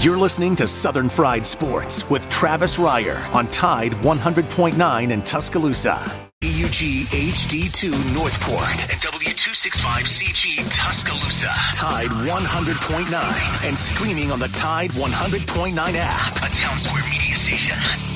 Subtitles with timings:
[0.00, 5.94] You're listening to Southern Fried Sports with Travis Reier on Tide 100.9 in Tuscaloosa.
[6.42, 11.50] EUG HD2 Northport and W265CG Tuscaloosa.
[11.74, 16.36] Tide 100.9 and streaming on the Tide 100.9 app.
[16.36, 18.15] A Town Square Media station.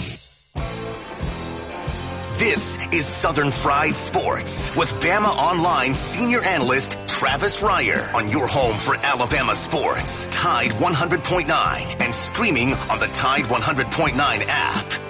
[2.41, 8.79] This is Southern Fried Sports with Bama Online senior analyst Travis Reier on your home
[8.79, 10.25] for Alabama sports.
[10.31, 14.17] Tide 100.9 and streaming on the Tide 100.9
[14.49, 15.10] app.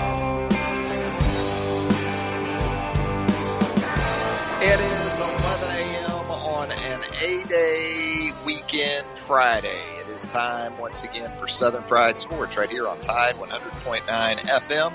[9.31, 9.79] Friday.
[10.01, 14.93] It is time once again for Southern Fried Sports right here on Tide 100.9 FM.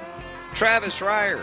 [0.53, 1.43] Travis Reier,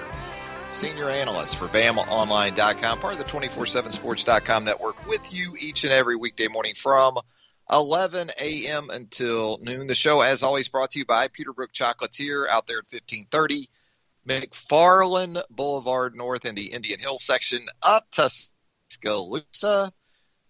[0.70, 6.48] senior analyst for BamaOnline.com, part of the 247sports.com network with you each and every weekday
[6.48, 7.18] morning from
[7.72, 8.90] 11 a.m.
[8.92, 9.88] until noon.
[9.88, 13.72] The show, as always, brought to you by Peterbrooke Chocolatier out there at 1530
[14.28, 19.92] McFarland Boulevard North in the Indian Hill section of Tuscaloosa.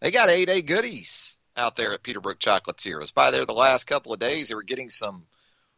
[0.01, 2.97] They got A-Day goodies out there at Peterbrooke Chocolatier.
[2.97, 4.49] I was by there the last couple of days.
[4.49, 5.25] They were getting some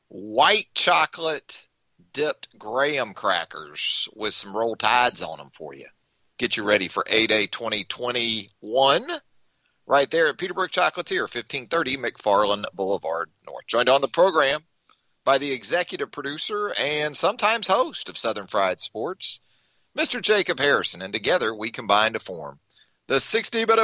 [0.07, 1.67] white chocolate
[2.13, 5.87] dipped graham crackers with some roll tides on them for you.
[6.37, 9.07] Get you ready for A-Day 2021
[9.87, 13.67] right there at Peterbrooke Chocolatier, 1530 McFarland Boulevard North.
[13.67, 14.61] Joined on the program
[15.23, 19.41] by the executive producer and sometimes host of Southern Fried Sports,
[19.97, 20.21] Mr.
[20.21, 22.59] Jacob Harrison, and together we combine to form
[23.07, 23.79] the 60 bit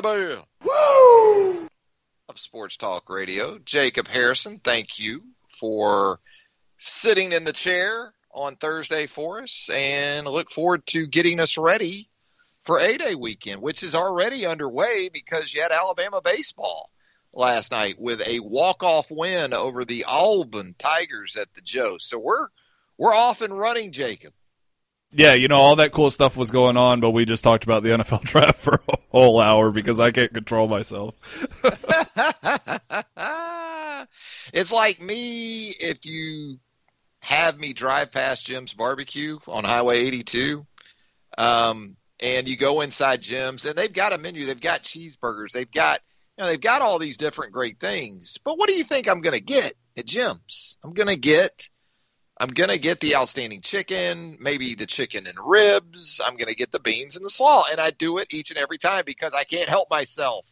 [0.63, 1.50] Woo!
[2.31, 3.59] Of Sports Talk Radio.
[3.59, 6.17] Jacob Harrison, thank you for
[6.77, 12.07] sitting in the chair on Thursday for us and look forward to getting us ready
[12.63, 16.89] for A Day weekend, which is already underway because you had Alabama baseball
[17.33, 21.97] last night with a walk-off win over the Auburn Tigers at the Joe.
[21.99, 22.47] So we're
[22.97, 24.31] we're off and running, Jacob.
[25.13, 27.83] Yeah, you know, all that cool stuff was going on, but we just talked about
[27.83, 31.16] the NFL draft for a whole hour because I can't control myself.
[34.53, 36.59] it's like me if you
[37.19, 40.66] have me drive past Jim's barbecue on Highway 82.
[41.38, 44.45] Um, and you go inside Jim's and they've got a menu.
[44.45, 45.51] They've got cheeseburgers.
[45.51, 45.99] They've got
[46.38, 48.38] you know, they've got all these different great things.
[48.43, 50.78] But what do you think I'm going to get at Jim's?
[50.83, 51.69] I'm going to get
[52.41, 56.19] I'm to get the outstanding chicken, maybe the chicken and ribs.
[56.25, 58.79] I'm to get the beans and the slaw, and I do it each and every
[58.79, 60.52] time because I can't help myself.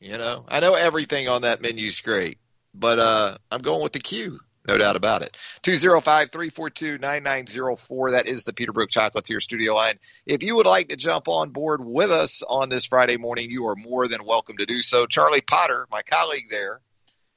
[0.00, 2.38] You know, I know everything on that menu is great,
[2.74, 4.40] but uh, I'm going with the Q.
[4.66, 5.38] No doubt about it.
[5.62, 8.10] 205-342-9904.
[8.10, 10.00] That is the Peterbrooke Chocolatier studio line.
[10.26, 13.68] If you would like to jump on board with us on this Friday morning, you
[13.68, 15.06] are more than welcome to do so.
[15.06, 16.80] Charlie Potter, my colleague there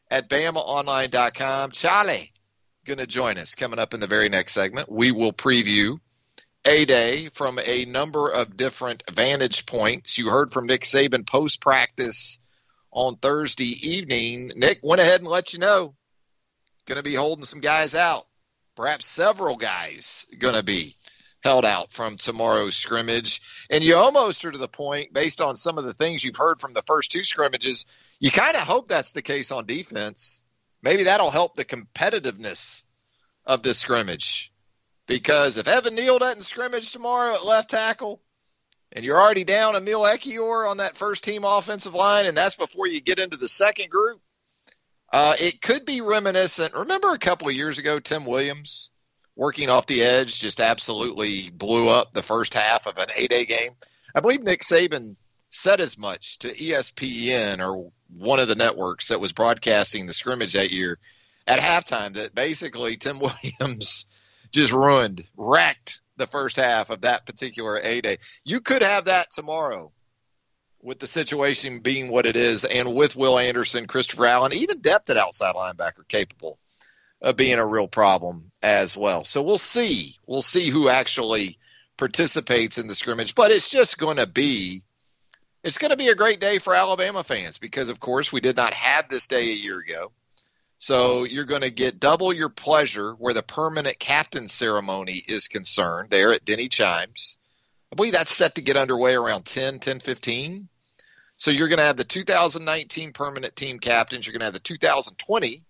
[0.10, 1.70] at BamaOnline.com.
[1.72, 2.33] Charlie,
[2.86, 4.92] going to join us coming up in the very next segment.
[4.92, 6.00] We will preview
[6.66, 10.18] a day from a number of different vantage points.
[10.18, 12.40] You heard from Nick Saban post practice
[12.92, 14.52] on Thursday evening.
[14.56, 15.96] Nick went ahead and let you know
[16.86, 18.26] going to be holding some guys out.
[18.76, 20.96] Perhaps several guys going to be
[21.44, 23.42] held out from tomorrow's scrimmage.
[23.70, 26.60] And you almost are to the point, based on some of the things you've heard
[26.60, 27.86] from the first two scrimmages,
[28.20, 30.42] you kind of hope that's the case on defense.
[30.84, 32.84] Maybe that'll help the competitiveness
[33.46, 34.52] of this scrimmage.
[35.08, 38.22] Because if Evan Neal doesn't scrimmage tomorrow at left tackle,
[38.92, 42.88] and you're already down Emil Ekiyor on that first team offensive line, and that's before
[42.88, 44.22] you get into the second group,
[45.12, 46.74] uh, it could be reminiscent.
[46.74, 48.92] Remember a couple of years ago, Tim Williams
[49.36, 53.72] working off the edge just absolutely blew up the first half of an A-Day game.
[54.16, 55.16] I believe Nick Saban
[55.54, 60.54] said as much to ESPN or one of the networks that was broadcasting the scrimmage
[60.54, 60.98] that year
[61.46, 63.20] at halftime that basically Tim
[63.62, 64.08] Williams
[64.52, 68.18] just ruined, wrecked the first half of that particular A day.
[68.44, 69.92] You could have that tomorrow
[70.82, 75.10] with the situation being what it is, and with Will Anderson, Christopher Allen, even depth
[75.10, 76.58] at outside linebacker capable
[77.22, 79.24] of being a real problem as well.
[79.24, 80.18] So we'll see.
[80.26, 81.58] We'll see who actually
[81.98, 84.84] participates in the scrimmage, but it's just going to be
[85.64, 88.56] it's going to be a great day for Alabama fans because of course we did
[88.56, 90.12] not have this day a year ago.
[90.78, 96.10] So you're going to get double your pleasure where the permanent captain ceremony is concerned
[96.10, 97.38] there at Denny Chimes.
[97.92, 100.68] I believe that's set to get underway around 10, 10, 15.
[101.38, 104.26] So you're going to have the 2019 permanent team captains.
[104.28, 105.64] You're going to have the 2020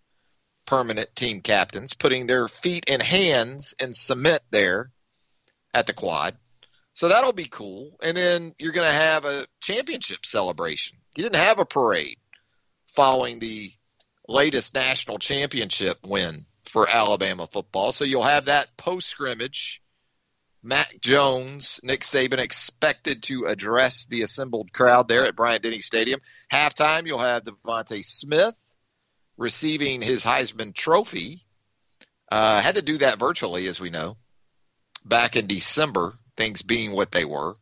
[0.65, 4.89] permanent team captains putting their feet and hands in cement there
[5.73, 6.37] at the quad.
[6.93, 7.97] So that'll be cool.
[8.03, 10.97] And then you're going to have a championship celebration.
[11.15, 12.17] You didn't have a parade
[12.85, 13.71] following the
[14.27, 17.91] latest national championship win for Alabama football.
[17.91, 19.81] So you'll have that post scrimmage.
[20.65, 26.21] Mac Jones, Nick Saban expected to address the assembled crowd there at Bryant Denny Stadium.
[26.53, 28.55] Halftime, you'll have DeVonta Smith
[29.35, 31.43] receiving his Heisman Trophy.
[32.31, 34.15] Uh, had to do that virtually, as we know,
[35.03, 37.56] back in December, things being what they were.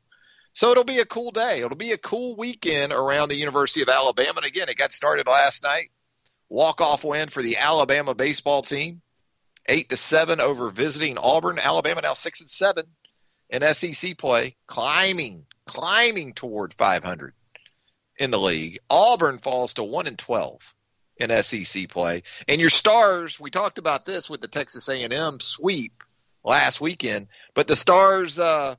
[0.54, 1.60] So it'll be a cool day.
[1.60, 4.38] It'll be a cool weekend around the University of Alabama.
[4.38, 5.92] And again, it got started last night
[6.52, 9.02] walk-off win for the Alabama baseball team,
[9.68, 11.58] eight to seven over visiting Auburn.
[11.58, 12.86] Alabama now six and seven
[13.50, 17.34] in SEC play, climbing, climbing toward 500
[18.18, 18.80] in the league.
[18.90, 20.76] Auburn falls to one and 12
[21.18, 22.24] in SEC play.
[22.48, 26.04] And your stars, we talked about this with the Texas A&M sweep
[26.44, 28.76] last weekend, but the stars, uh,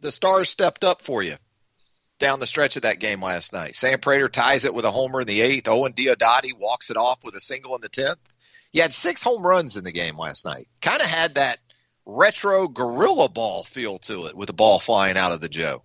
[0.00, 1.36] the stars stepped up for you
[2.18, 3.74] down the stretch of that game last night.
[3.74, 5.68] Sam Praytor ties it with a homer in the eighth.
[5.68, 8.18] Owen Diodati walks it off with a single in the tenth.
[8.72, 10.68] He had six home runs in the game last night.
[10.80, 11.58] Kind of had that
[12.04, 15.82] retro gorilla ball feel to it with the ball flying out of the Joe.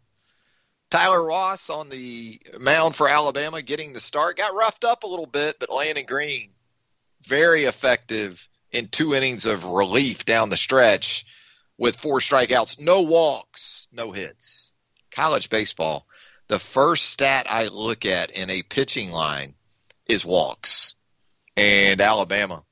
[0.89, 4.37] Tyler Ras on the mound for Alabama getting the start.
[4.37, 6.51] Got roughed up a little bit, but Landon Green,
[7.25, 11.25] very effective in two innings of relief down the stretch
[11.77, 14.73] with four strikeouts, no walks, no hits.
[15.11, 16.05] College baseball
[16.51, 19.53] the first stat I look at in a pitching line
[20.05, 20.95] is walks.
[21.55, 22.65] And Alabama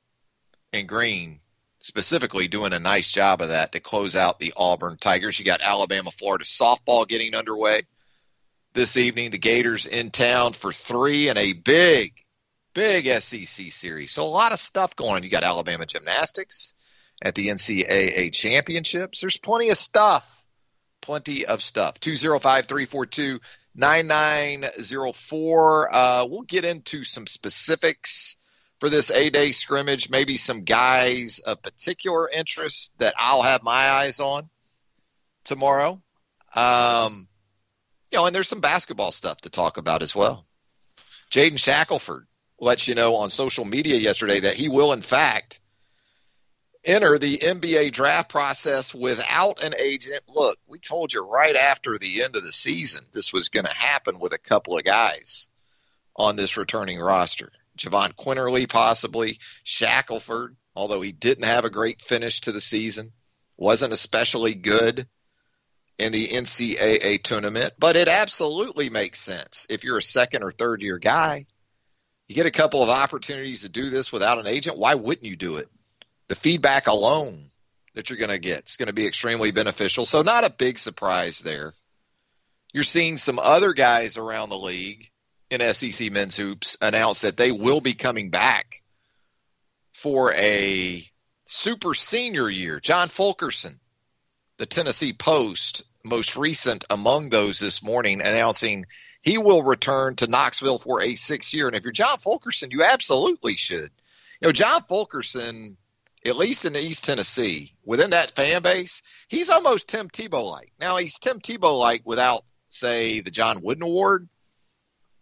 [0.74, 1.40] and Green
[1.78, 5.38] specifically doing a nice job of that to close out the Auburn Tigers.
[5.38, 7.84] You got Alabama Florida softball getting underway
[8.74, 9.30] this evening.
[9.30, 12.12] The Gators in town for three and a big,
[12.74, 14.12] big SEC series.
[14.12, 15.22] So a lot of stuff going on.
[15.22, 16.74] You got Alabama gymnastics
[17.22, 19.20] at the NCAA championships.
[19.20, 20.42] There's plenty of stuff.
[21.00, 21.98] Plenty of stuff.
[22.00, 23.40] 205 342
[23.74, 25.94] 9904.
[25.94, 28.36] Uh, we'll get into some specifics
[28.80, 33.90] for this A day scrimmage, maybe some guys of particular interest that I'll have my
[33.90, 34.48] eyes on
[35.44, 36.02] tomorrow.
[36.54, 37.28] Um,
[38.10, 40.46] you know, and there's some basketball stuff to talk about as well.
[41.30, 42.26] Jaden Shackelford
[42.60, 45.60] lets you know on social media yesterday that he will, in fact,
[46.84, 50.22] enter the NBA draft process without an agent.
[50.28, 53.74] Look, we told you right after the end of the season this was going to
[53.74, 55.48] happen with a couple of guys
[56.16, 57.50] on this returning roster.
[57.78, 63.12] Jahvon Quinerly, possibly, Shackelford, although he didn't have a great finish to the season,
[63.56, 65.06] wasn't especially good
[65.98, 70.82] in the NCAA tournament, but it absolutely makes sense if you're a second or third
[70.82, 71.46] year guy.
[72.30, 74.78] You get a couple of opportunities to do this without an agent.
[74.78, 75.68] Why wouldn't you do it?
[76.30, 77.50] the feedback alone
[77.94, 80.06] that you're going to get is going to be extremely beneficial.
[80.06, 81.72] So, not a big surprise there.
[82.72, 85.10] You're seeing some other guys around the league
[85.50, 88.80] in SEC men's hoops announce that they will be coming back
[89.92, 91.04] for a
[91.46, 92.78] super senior year.
[92.78, 93.80] John Fulkerson,
[94.58, 98.86] the Tennessee Post, most recent among those this morning, announcing
[99.22, 101.66] he will return to Knoxville for a six year.
[101.66, 103.90] And if you're John Fulkerson, you absolutely should.
[104.40, 105.76] You know, John Fulkerson
[106.26, 110.72] at least in East Tennessee, within that fan base, he's almost Tim Tebow like.
[110.78, 114.28] Now he's Tim Tebow like without, say, the John Wooden Award,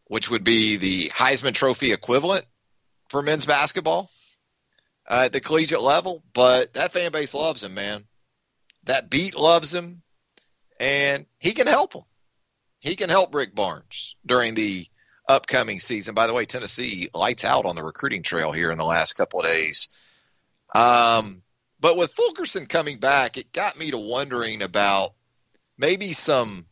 [0.06, 2.44] which would be the Heisman Trophy equivalent
[3.08, 4.10] for men's basketball
[5.08, 6.24] uh, at the collegiate level.
[6.32, 8.04] But that fan base loves him, man.
[8.84, 10.02] That beat loves him,
[10.80, 12.04] and he can help them.
[12.80, 14.86] He can help Rick Barnes during the
[15.28, 16.14] upcoming season.
[16.14, 19.40] By the way, Tennessee lights out on the recruiting trail here in the last couple
[19.40, 19.88] of days
[20.74, 21.42] um,
[21.80, 25.10] but with Fulkerson coming back, it got me to wondering about
[25.76, 26.66] maybe some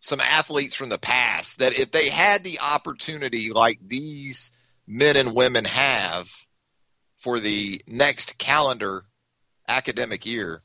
[0.00, 4.50] some athletes from the past that if they had the opportunity like these
[4.86, 6.28] men and women have
[7.18, 9.04] for the next calendar
[9.68, 10.60] academic year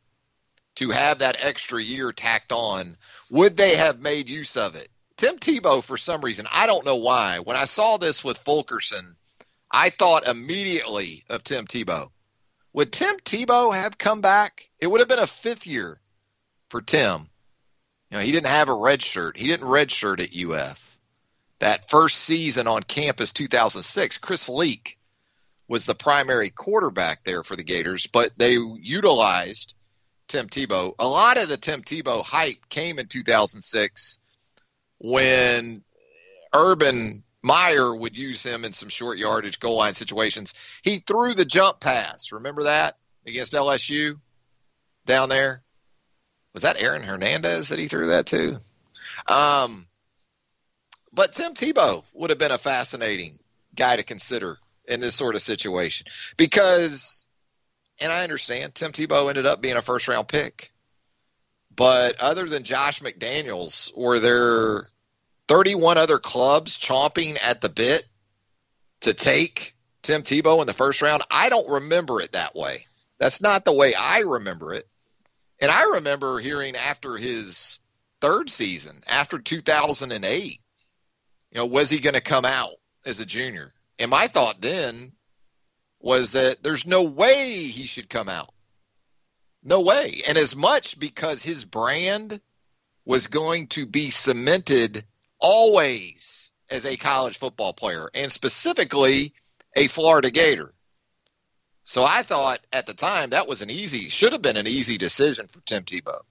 [0.77, 2.98] to have that extra year tacked on,
[3.29, 4.89] would they have made use of it?
[5.17, 7.39] Tim Tebow, for some reason, I don't know why.
[7.39, 9.15] When I saw this with Fulkerson,
[9.72, 12.12] I thought immediately of Tim Tebow.
[12.74, 14.69] Would Tim Tebow have come back?
[14.79, 16.00] It would have been a fifth year
[16.69, 17.27] for Tim.
[18.12, 19.36] You know, he didn't have a red shirt.
[19.36, 20.96] He didn't red shirt at UF.
[21.57, 25.00] That first season on campus, 2006, Chris Leak
[25.67, 29.74] was the primary quarterback there for the Gators, but they utilized
[30.27, 30.93] Tim Tebow.
[31.00, 34.19] A lot of the Tim Tebow hype came in 2006
[35.00, 35.84] when
[36.53, 40.53] Urban Meyer would use him in some short yardage goal line situations.
[40.81, 42.31] He threw the jump pass.
[42.31, 44.19] Remember that against LSU
[45.05, 45.63] down there?
[46.53, 48.60] Was that Aaron Hernandez that he threw that to?
[49.27, 49.88] Um,
[51.13, 53.39] but Tim Tebow would have been a fascinating
[53.75, 54.57] guy to consider
[54.88, 56.07] in this sort of situation
[56.38, 57.26] because,
[58.00, 60.72] and I understand Tim Tebow ended up being a first round pick.
[61.75, 64.88] But other than Josh McDaniels, were there
[65.48, 68.04] 31 other clubs chomping at the bit
[69.01, 71.24] to take Tim Tebow in the first round?
[71.30, 72.88] I don't remember it that way.
[73.20, 74.88] That's not the way I remember it.
[75.60, 77.80] And I remember hearing after his
[78.22, 80.62] third season, after 2008,
[81.51, 82.74] you know, was he going to come out
[83.06, 83.72] as a junior?
[84.00, 85.13] And my thought then
[86.08, 88.54] was that there's no way he should come out.
[89.62, 90.22] No way.
[90.26, 92.40] And as much because his brand
[93.04, 95.04] was going to be cemented
[95.38, 99.34] always as a college football player and specifically
[99.76, 100.74] a Florida Gator.
[101.84, 104.98] So I thought at the time that was an easy, should have been an easy
[104.98, 106.22] decision for Tim Tebow.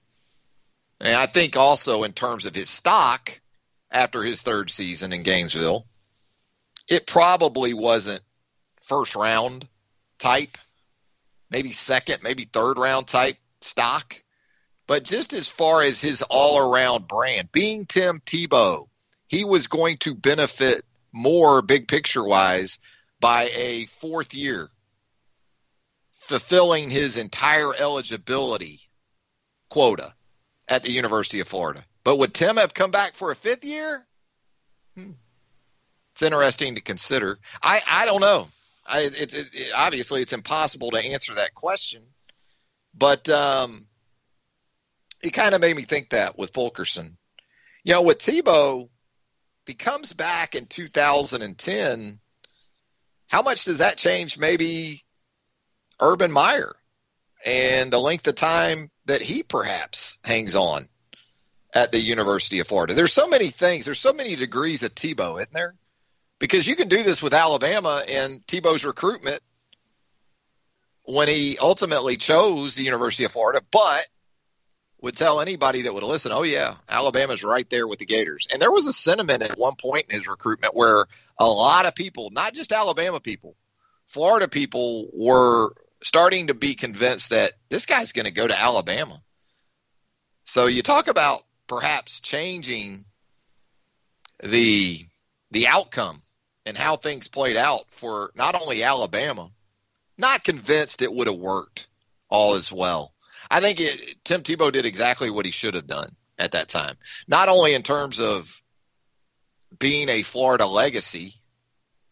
[0.99, 3.39] And I think also in terms of his stock
[3.91, 5.85] after his third season in Gainesville,
[6.89, 8.21] it probably wasn't
[8.87, 9.67] first round
[10.19, 10.57] type,
[11.49, 14.21] maybe second, maybe third round type stock.
[14.87, 18.87] But just as far as his all around brand, being Tim Tebow,
[19.27, 22.79] he was going to benefit more big picture wise
[23.19, 24.69] by a fourth year
[26.11, 28.81] fulfilling his entire eligibility
[29.69, 30.13] quota
[30.67, 31.83] at the University of Florida.
[32.03, 34.05] But would Tim have come back for a fifth year?
[34.95, 35.11] Hmm.
[36.13, 37.37] It's interesting to consider.
[37.61, 38.47] I, I don't know.
[38.87, 42.03] I, it's it, it, obviously it's impossible to answer that question,
[42.93, 43.87] but um,
[45.23, 47.17] it kind of made me think that with Fulkerson.
[47.83, 48.89] You know, with Tebow,
[49.65, 52.19] he comes back in 2010.
[53.27, 55.03] How much does that change maybe
[55.99, 56.75] Urban Meyer
[57.45, 60.87] and the length of time that he perhaps hangs on
[61.73, 62.93] at the University of Florida.
[62.93, 63.85] There's so many things.
[63.85, 65.75] There's so many degrees of Tebow, isn't there?
[66.39, 69.41] Because you can do this with Alabama and Tebow's recruitment
[71.05, 74.05] when he ultimately chose the University of Florida, but
[75.01, 78.47] would tell anybody that would listen, oh yeah, Alabama's right there with the Gators.
[78.51, 81.05] And there was a sentiment at one point in his recruitment where
[81.39, 83.55] a lot of people, not just Alabama people,
[84.07, 89.21] Florida people were starting to be convinced that this guy's going to go to Alabama.
[90.43, 93.05] So you talk about perhaps changing
[94.43, 95.05] the
[95.51, 96.21] the outcome
[96.67, 99.49] and how things played out for not only Alabama.
[100.17, 101.87] Not convinced it would have worked
[102.29, 103.13] all as well.
[103.49, 106.97] I think it, Tim Tebow did exactly what he should have done at that time.
[107.27, 108.61] Not only in terms of
[109.79, 111.35] being a Florida legacy,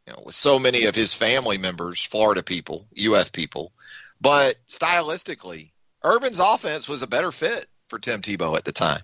[0.08, 3.74] you know, with so many of his family members, Florida people, UF people.
[4.22, 5.72] But stylistically,
[6.04, 9.02] Urban's offense was a better fit for Tim Tebow at the time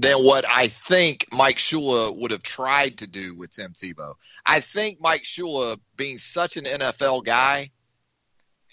[0.00, 4.14] than what I think Mike Shula would have tried to do with Tim Tebow.
[4.46, 7.70] I think Mike Shula, being such an NFL guy,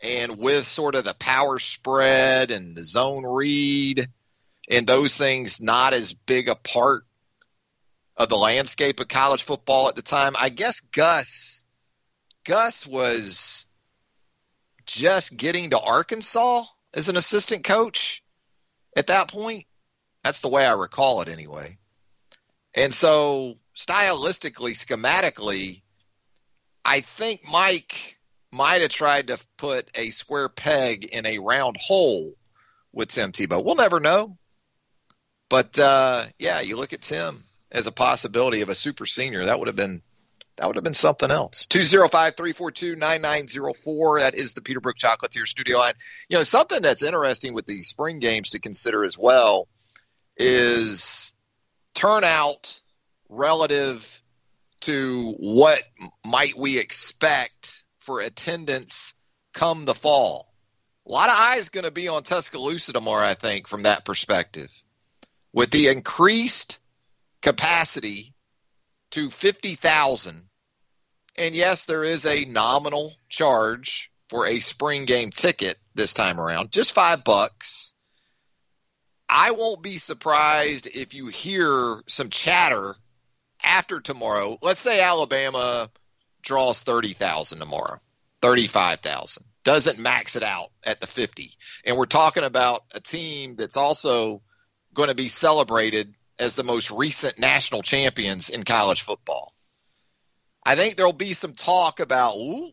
[0.01, 4.07] and with sort of the power spread and the zone read
[4.69, 7.03] and those things not as big a part
[8.15, 10.33] of the landscape of college football at the time.
[10.39, 11.65] I guess Gus
[12.45, 13.65] Gus was
[14.85, 18.23] just getting to Arkansas as an assistant coach
[18.95, 19.65] at that point.
[20.23, 21.77] That's the way I recall it anyway.
[22.73, 25.81] And so stylistically, schematically,
[26.83, 28.17] I think Mike
[28.51, 32.33] might have tried to put a square peg in a round hole
[32.93, 33.63] with Tim Tebow.
[33.63, 34.37] We'll never know.
[35.49, 39.59] But uh, yeah, you look at Tim as a possibility of a super senior, that
[39.59, 40.01] would have been
[40.57, 41.67] that would have been something else.
[41.67, 44.19] 205-342-9904.
[44.19, 45.93] That is the Peterbrooke Chocolatier studio line.
[46.29, 49.67] You know, something that's interesting with the spring games to consider as well
[50.37, 51.33] is
[51.93, 52.79] turnout
[53.29, 54.21] relative
[54.81, 55.81] to what
[56.25, 59.13] might we expect for attendance
[59.53, 60.53] come the fall.
[61.07, 64.71] A lot of eyes going to be on Tuscaloosa tomorrow, I think, from that perspective.
[65.53, 66.79] With the increased
[67.41, 68.33] capacity
[69.11, 70.43] to 50,000.
[71.37, 76.71] And yes, there is a nominal charge for a spring game ticket this time around,
[76.71, 77.93] just five bucks.
[79.29, 82.95] I won't be surprised if you hear some chatter
[83.63, 84.57] after tomorrow.
[84.61, 85.89] Let's say Alabama
[86.41, 87.99] draws 30,000 tomorrow,
[88.41, 91.51] 35,000, doesn't max it out at the 50.
[91.85, 94.41] And we're talking about a team that's also
[94.93, 99.53] going to be celebrated as the most recent national champions in college football.
[100.65, 102.71] I think there'll be some talk about, ooh,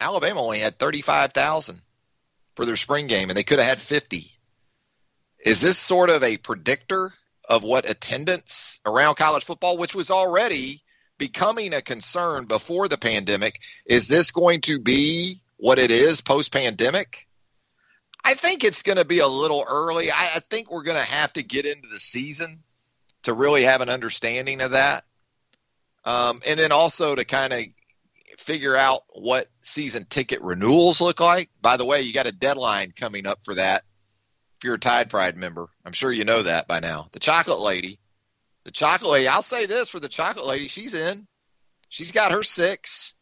[0.00, 1.80] Alabama only had 35,000
[2.56, 4.30] for their spring game and they could have had 50.
[5.44, 7.12] Is this sort of a predictor
[7.48, 10.82] of what attendance around college football, which was already
[11.18, 16.52] becoming a concern before the pandemic, is this going to be what it is post
[16.52, 17.28] pandemic?
[18.24, 20.10] I think it's going to be a little early.
[20.10, 22.62] I, I think we're going to have to get into the season
[23.24, 25.04] to really have an understanding of that.
[26.04, 27.62] Um, and then also to kind of
[28.38, 31.50] figure out what season ticket renewals look like.
[31.60, 33.82] By the way, you got a deadline coming up for that
[34.62, 35.66] if you're a Tide Pride member.
[35.84, 37.08] I'm sure you know that by now.
[37.10, 37.98] The Chocolate Lady,
[38.62, 39.26] the Chocolate Lady.
[39.26, 41.26] I'll say this for the Chocolate Lady, she's in.
[41.88, 43.16] She's got her six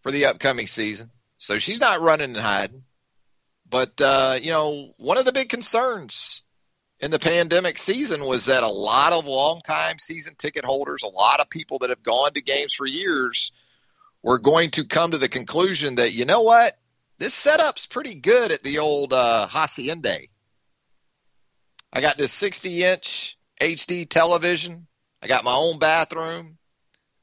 [0.00, 2.82] for the upcoming season, so she's not running and hiding.
[3.68, 6.44] But uh, you know, one of the big concerns
[6.98, 11.40] in the pandemic season was that a lot of longtime season ticket holders, a lot
[11.40, 13.52] of people that have gone to games for years,
[14.22, 16.72] were going to come to the conclusion that you know what
[17.22, 20.22] this setup's pretty good at the old uh, Hacienda.
[21.92, 24.88] I got this 60 inch HD television.
[25.22, 26.58] I got my own bathroom.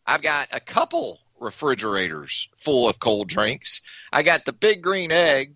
[0.07, 3.81] I've got a couple refrigerators full of cold drinks.
[4.09, 5.55] I got the big green egg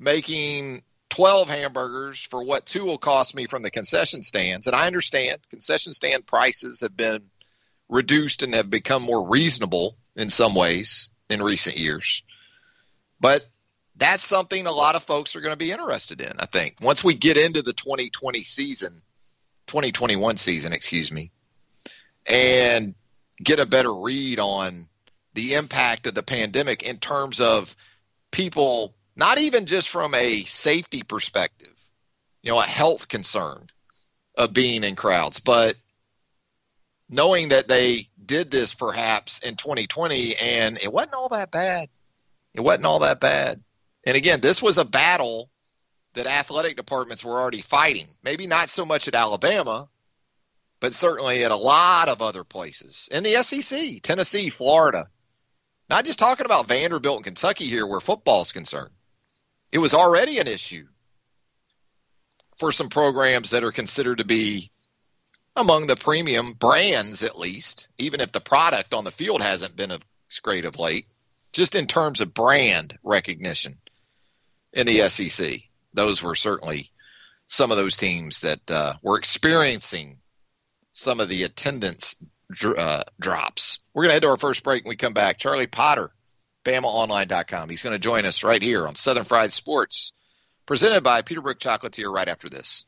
[0.00, 4.66] making 12 hamburgers for what two will cost me from the concession stands.
[4.66, 7.30] And I understand concession stand prices have been
[7.88, 12.24] reduced and have become more reasonable in some ways in recent years.
[13.22, 13.46] But
[13.94, 16.78] that's something a lot of folks are going to be interested in, I think.
[16.82, 19.00] Once we get into the 2020 season,
[19.68, 21.30] 2021 season, excuse me,
[22.26, 22.96] and
[23.42, 24.88] get a better read on
[25.34, 27.76] the impact of the pandemic in terms of
[28.32, 31.72] people, not even just from a safety perspective,
[32.42, 33.68] you know, a health concern
[34.36, 35.76] of being in crowds, but
[37.08, 41.88] knowing that they did this perhaps in 2020 and it wasn't all that bad.
[42.54, 43.62] It wasn't all that bad.
[44.04, 45.50] And again, this was a battle
[46.14, 48.08] that athletic departments were already fighting.
[48.22, 49.88] Maybe not so much at Alabama,
[50.80, 55.08] but certainly at a lot of other places in the SEC, Tennessee, Florida.
[55.88, 58.92] Not just talking about Vanderbilt and Kentucky here where football is concerned.
[59.70, 60.86] It was already an issue
[62.58, 64.70] for some programs that are considered to be
[65.56, 69.90] among the premium brands, at least, even if the product on the field hasn't been
[69.90, 70.00] as
[70.42, 71.06] great of late
[71.52, 73.78] just in terms of brand recognition
[74.72, 75.60] in the SEC.
[75.94, 76.90] Those were certainly
[77.46, 80.18] some of those teams that uh, were experiencing
[80.92, 82.16] some of the attendance
[82.64, 83.80] uh, drops.
[83.92, 85.38] We're going to head to our first break when we come back.
[85.38, 86.10] Charlie Potter,
[86.64, 87.68] BamaOnline.com.
[87.68, 90.12] He's going to join us right here on Southern Fried Sports,
[90.66, 92.86] presented by Peterbrooke Chocolatier right after this.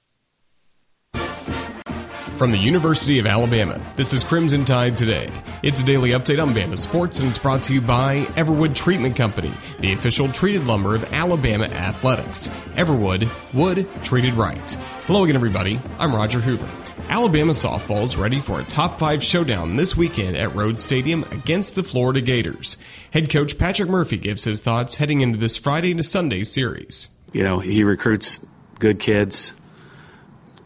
[2.36, 5.30] From the University of Alabama, this is Crimson Tide Today.
[5.62, 9.14] It's a daily update on Bama sports, and it's brought to you by Everwood Treatment
[9.14, 12.48] Company, the official treated lumber of Alabama athletics.
[12.74, 14.72] Everwood, wood treated right.
[15.06, 15.78] Hello again, everybody.
[16.00, 16.68] I'm Roger Hoover.
[17.08, 21.76] Alabama softball is ready for a top five showdown this weekend at Rhoads Stadium against
[21.76, 22.78] the Florida Gators.
[23.12, 27.08] Head coach Patrick Murphy gives his thoughts heading into this Friday to Sunday series.
[27.32, 28.44] You know, he recruits
[28.80, 29.54] good kids,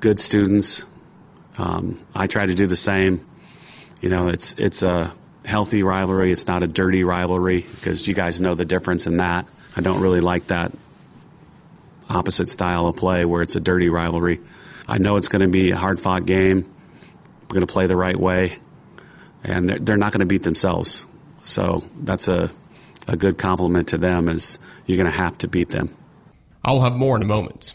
[0.00, 0.86] good students
[1.58, 3.26] um, I try to do the same.
[4.00, 5.12] You know, it's it's a
[5.44, 6.30] healthy rivalry.
[6.30, 9.46] It's not a dirty rivalry because you guys know the difference in that.
[9.76, 10.72] I don't really like that
[12.08, 14.40] opposite style of play where it's a dirty rivalry.
[14.86, 16.64] I know it's going to be a hard fought game.
[17.42, 18.56] We're going to play the right way,
[19.42, 21.06] and they're, they're not going to beat themselves.
[21.42, 22.50] So that's a
[23.06, 24.28] a good compliment to them.
[24.28, 25.94] Is you're going to have to beat them.
[26.64, 27.74] I'll have more in a moment.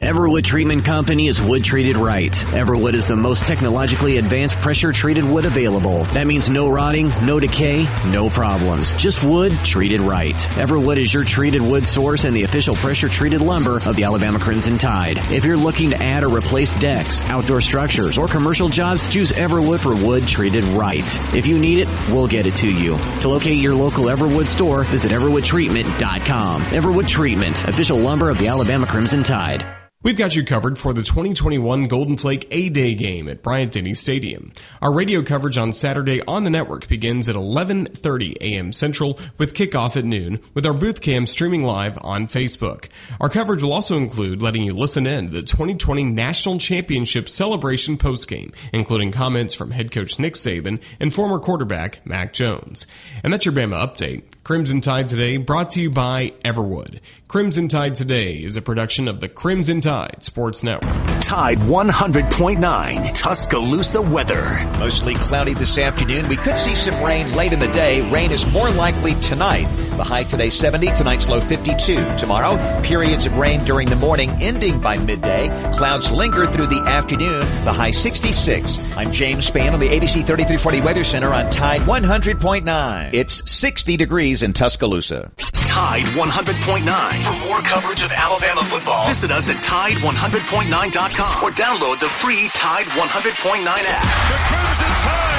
[0.00, 2.30] Everwood Treatment Company is wood treated right.
[2.30, 6.04] Everwood is the most technologically advanced pressure treated wood available.
[6.12, 8.94] That means no rotting, no decay, no problems.
[8.94, 10.36] Just wood treated right.
[10.54, 14.38] Everwood is your treated wood source and the official pressure treated lumber of the Alabama
[14.38, 15.18] Crimson Tide.
[15.32, 19.80] If you're looking to add or replace decks, outdoor structures, or commercial jobs, choose Everwood
[19.80, 21.04] for wood treated right.
[21.34, 22.98] If you need it, we'll get it to you.
[23.22, 26.62] To locate your local Everwood store, visit everwoodtreatment.com.
[26.62, 29.66] Everwood Treatment, official lumber of the Alabama Crimson Tide.
[30.00, 34.52] We've got you covered for the 2021 Golden Flake A-Day game at Bryant-Denny Stadium.
[34.80, 38.72] Our radio coverage on Saturday on the network begins at 11:30 a.m.
[38.72, 42.90] Central with kickoff at noon with our booth cam streaming live on Facebook.
[43.20, 47.98] Our coverage will also include letting you listen in to the 2020 National Championship celebration
[47.98, 52.86] postgame, including comments from head coach Nick Saban and former quarterback Mac Jones.
[53.24, 54.22] And that's your Bama update.
[54.48, 57.00] Crimson Tide Today brought to you by Everwood.
[57.28, 60.90] Crimson Tide Today is a production of the Crimson Tide Sports Network.
[61.20, 64.66] Tide 100.9 Tuscaloosa weather.
[64.78, 66.26] Mostly cloudy this afternoon.
[66.26, 68.00] We could see some rain late in the day.
[68.10, 69.66] Rain is more likely tonight.
[69.98, 72.16] The high today 70, tonight's low 52.
[72.16, 75.48] Tomorrow, periods of rain during the morning ending by midday.
[75.74, 77.40] Clouds linger through the afternoon.
[77.64, 78.78] The high 66.
[78.96, 83.12] I'm James Spann on the ABC 3340 Weather Center on Tide 100.9.
[83.12, 85.30] It's 60 degrees in Tuscaloosa.
[85.68, 87.22] Tide 100.9.
[87.22, 92.86] For more coverage of Alabama football, visit us at Tide100.9.com or download the free Tide
[92.86, 94.02] 100.9 app.
[94.28, 95.37] The Crimson Tide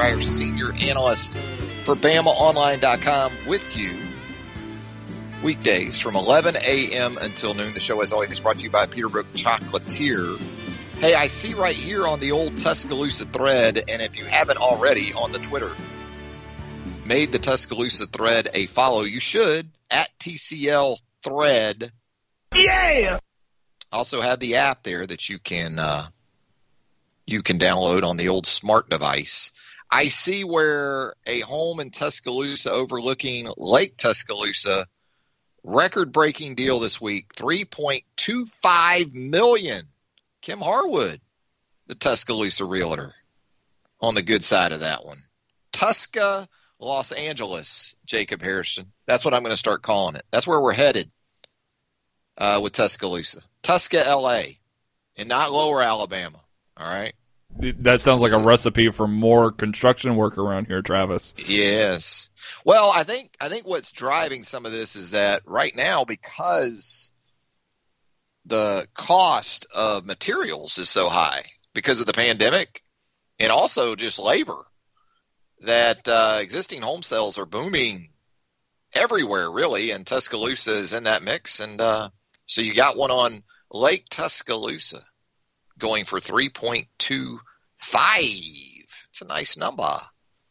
[0.00, 1.36] Reier, senior analyst
[1.84, 3.98] for BamaOnline.com with you
[5.42, 7.18] weekdays from 11 a.m.
[7.20, 7.74] until noon.
[7.74, 10.40] The show, as always, is brought to you by Peterbrooke Chocolatier.
[11.00, 15.12] Hey, I see right here on the old Tuscaloosa thread, and if you haven't already
[15.12, 15.72] on the Twitter,
[17.04, 19.02] made the Tuscaloosa thread a follow.
[19.02, 21.92] You should at TCL thread.
[22.54, 23.18] Yeah!
[23.92, 26.06] Also have the app there that you can uh,
[27.26, 29.52] you can download on the old smart device.
[29.90, 34.86] I see where a home in Tuscaloosa overlooking Lake Tuscaloosa
[35.64, 39.88] record breaking deal this week 3.25 million.
[40.42, 41.20] Kim Harwood
[41.86, 43.12] the Tuscaloosa realtor
[44.00, 45.24] on the good side of that one.
[45.72, 46.48] Tusca
[46.78, 48.92] Los Angeles Jacob Harrison.
[49.06, 50.22] That's what I'm going to start calling it.
[50.30, 51.10] That's where we're headed
[52.38, 53.42] uh, with Tuscaloosa.
[53.62, 54.42] Tusca LA
[55.16, 56.40] and not lower Alabama
[56.76, 57.12] all right
[57.58, 61.34] That sounds like a recipe for more construction work around here, Travis.
[61.36, 62.30] Yes.
[62.64, 67.12] Well, I think I think what's driving some of this is that right now because
[68.46, 71.42] the cost of materials is so high
[71.74, 72.82] because of the pandemic
[73.38, 74.64] and also just labor
[75.60, 78.10] that uh, existing home sales are booming
[78.94, 82.10] everywhere really and Tuscaloosa is in that mix and uh,
[82.46, 85.02] so you got one on Lake Tuscaloosa
[85.80, 87.38] going for 3.25
[89.08, 89.98] it's a nice number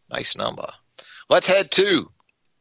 [0.10, 0.68] nice number
[1.30, 2.12] Let's head to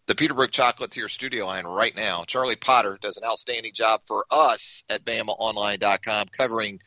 [0.08, 2.24] the Peterbrooke Chocolate Chocolatier studio line right now.
[2.26, 6.80] Charlie Potter does an outstanding job for us at BamaOnline.com covering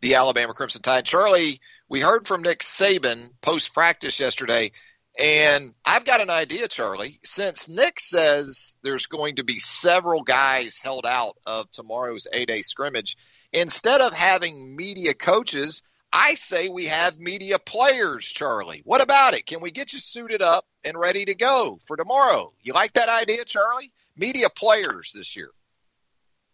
[0.00, 1.04] the Alabama Crimson Tide.
[1.04, 4.72] Charlie, we heard from Nick Saban post practice yesterday,
[5.16, 7.20] and I've got an idea, Charlie.
[7.22, 12.62] Since Nick says there's going to be several guys held out of tomorrow's A day
[12.62, 13.16] scrimmage,
[13.52, 15.82] instead of having media coaches,
[16.12, 18.82] I say we have media players, Charlie.
[18.84, 19.46] What about it?
[19.46, 22.52] Can we get you suited up and ready to go for tomorrow?
[22.62, 23.92] You like that idea, Charlie?
[24.16, 25.50] Media players this year.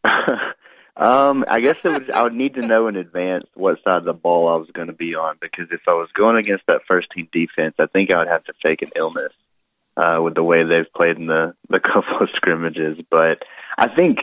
[0.96, 4.12] um, I guess it I would need to know in advance what side of the
[4.12, 7.10] ball I was going to be on because if I was going against that first
[7.10, 9.32] team defense, I think I would have to fake an illness
[9.96, 12.98] uh, with the way they've played in the the couple of scrimmages.
[13.10, 13.42] But
[13.78, 14.18] I think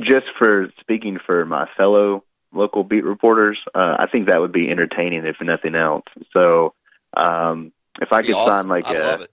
[0.00, 4.70] just for speaking for my fellow local beat reporters, uh, I think that would be
[4.70, 6.04] entertaining if nothing else.
[6.32, 6.74] So
[7.16, 8.50] um, if I could awesome.
[8.52, 9.30] sign like I a love it.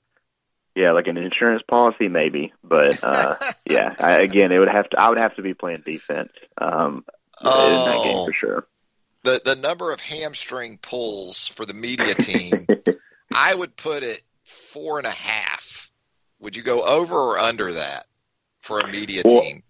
[0.75, 2.53] yeah, like an insurance policy, maybe.
[2.63, 3.35] But uh,
[3.69, 5.01] yeah, I, again, it would have to.
[5.01, 7.05] I would have to be playing defense um,
[7.43, 8.25] in that game Oh.
[8.25, 8.67] for sure.
[9.23, 12.65] The the number of hamstring pulls for the media team,
[13.35, 15.91] I would put it four and a half.
[16.39, 18.07] Would you go over or under that
[18.61, 19.61] for a media Well, team?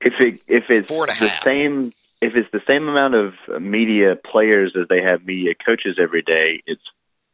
[0.00, 1.44] If it if it's Four and a the half.
[1.44, 6.22] same if it's the same amount of media players as they have media coaches every
[6.22, 6.82] day, it's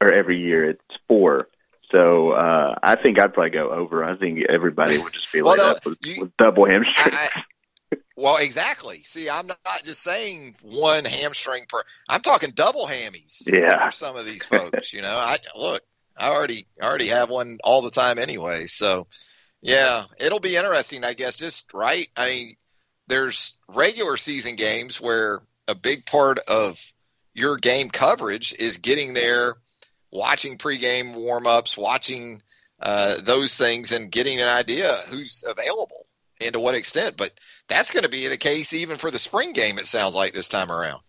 [0.00, 1.48] or every year, it's four.
[1.94, 4.04] So uh, I think I'd probably go over.
[4.04, 6.66] I think everybody would just be Well, no, up with, you- with double.
[6.66, 9.02] I, I, well, exactly.
[9.04, 11.82] See, I'm not just saying one hamstring per.
[12.08, 13.42] I'm talking double hammies.
[13.46, 13.86] Yeah.
[13.86, 15.82] For some of these folks, you know, I look.
[16.18, 18.66] I already I already have one all the time anyway.
[18.66, 19.06] So,
[19.66, 21.36] Yeah, it'll be interesting, I guess.
[21.36, 22.08] Just right.
[22.16, 22.56] I mean,
[23.08, 26.80] there's regular season games where a big part of
[27.34, 29.56] your game coverage is getting there,
[30.12, 32.42] watching pregame warm-ups, watching
[32.80, 36.06] uh, those things, and getting an idea who's available
[36.40, 37.16] and to what extent.
[37.16, 37.32] But
[37.66, 39.78] that's going to be the case even for the spring game.
[39.78, 41.00] It sounds like this time around.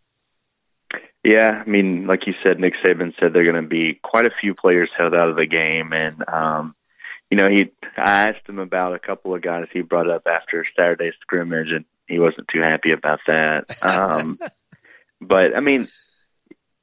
[1.24, 4.26] Yeah, I mean, like you said, Nick Saban said there are going to be quite
[4.26, 6.76] a few players held out of the game, and um,
[7.30, 10.66] you know, he I asked him about a couple of guys he brought up after
[10.76, 13.64] Saturday's scrimmage, and he wasn't too happy about that.
[13.82, 14.40] Um,
[15.22, 15.88] but I mean,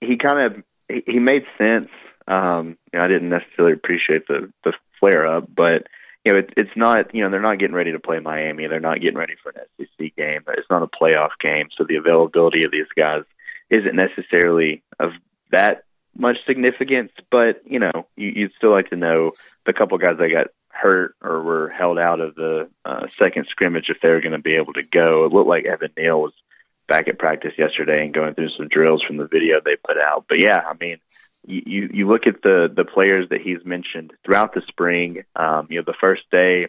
[0.00, 1.88] he kind of he, he made sense.
[2.26, 5.86] Um, you know, I didn't necessarily appreciate the the flare up, but
[6.24, 8.66] you know, it, it's not you know they're not getting ready to play Miami.
[8.66, 10.42] They're not getting ready for an SEC game.
[10.48, 13.22] It's not a playoff game, so the availability of these guys
[13.70, 15.12] isn't necessarily of
[15.52, 15.84] that
[16.16, 17.12] much significance.
[17.30, 19.32] But you know, you, you'd still like to know
[19.66, 23.86] the couple guys that got hurt or were held out of the uh, second scrimmage
[23.88, 25.24] if they were going to be able to go.
[25.24, 26.32] It looked like Evan Neal was
[26.88, 30.26] back at practice yesterday and going through some drills from the video they put out.
[30.28, 30.98] But yeah, I mean,
[31.46, 35.24] you you look at the the players that he's mentioned throughout the spring.
[35.36, 36.68] Um, you know, the first day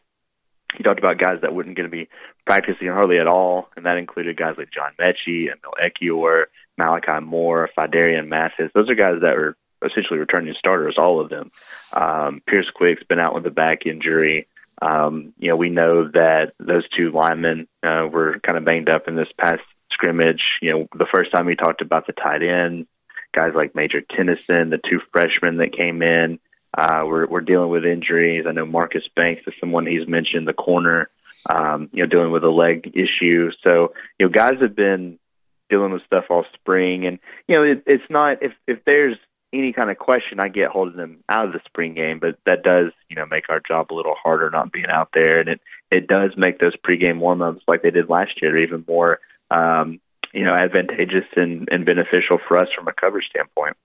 [0.75, 2.10] he talked about guys that wouldn't going to be
[2.45, 6.45] practicing hardly at all, and that included guys like John Metchie, Emil Ekiyor,
[6.77, 8.71] Malachi Moore, Phidarian Mathis.
[8.73, 11.51] Those are guys that are essentially returning starters, all of them.
[11.93, 14.47] Um, Pierce Quick's been out with a back injury.
[14.81, 19.07] Um, you know, we know that those two linemen uh, were kind of banged up
[19.07, 19.61] in this past
[19.91, 20.41] scrimmage.
[20.61, 22.88] You know, the first time we talked about the tight end,
[23.33, 26.39] guys like Major Tennison, the two freshmen that came in,
[26.77, 28.45] uh, we're, we're dealing with injuries.
[28.47, 31.09] I know Marcus Banks is someone he's mentioned, the corner,
[31.49, 33.51] um, you know, dealing with a leg issue.
[33.63, 35.17] So, you know, guys have been
[35.69, 39.17] dealing with stuff all spring, and you know, it, it's not if if there's
[39.54, 42.63] any kind of question, I get holding them out of the spring game, but that
[42.63, 45.62] does, you know, make our job a little harder not being out there, and it
[45.91, 49.19] it does make those pregame warmups like they did last year even more,
[49.51, 49.99] um,
[50.34, 53.78] you know, advantageous and, and beneficial for us from a coverage standpoint.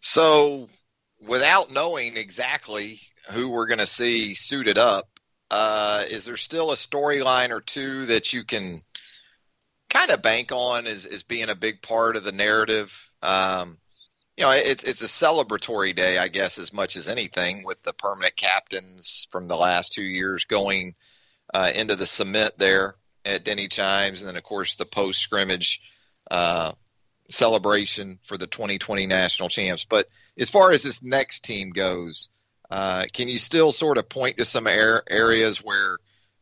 [0.00, 0.68] So,
[1.26, 3.00] without knowing exactly
[3.32, 5.08] who we're going to see suited up,
[5.50, 8.82] uh, is there still a storyline or two that you can
[9.90, 13.10] kind of bank on as, as being a big part of the narrative?
[13.22, 13.78] Um,
[14.36, 17.92] you know, it's it's a celebratory day, I guess, as much as anything, with the
[17.92, 20.94] permanent captains from the last two years going
[21.52, 22.94] uh, into the cement there
[23.26, 25.82] at Denny Chimes, and then of course the post scrimmage
[26.30, 26.72] uh,
[27.28, 29.84] celebration for the 2020 national champs.
[29.84, 30.06] But
[30.38, 32.30] as far as this next team goes,
[32.70, 35.98] uh, can you still sort of point to some areas where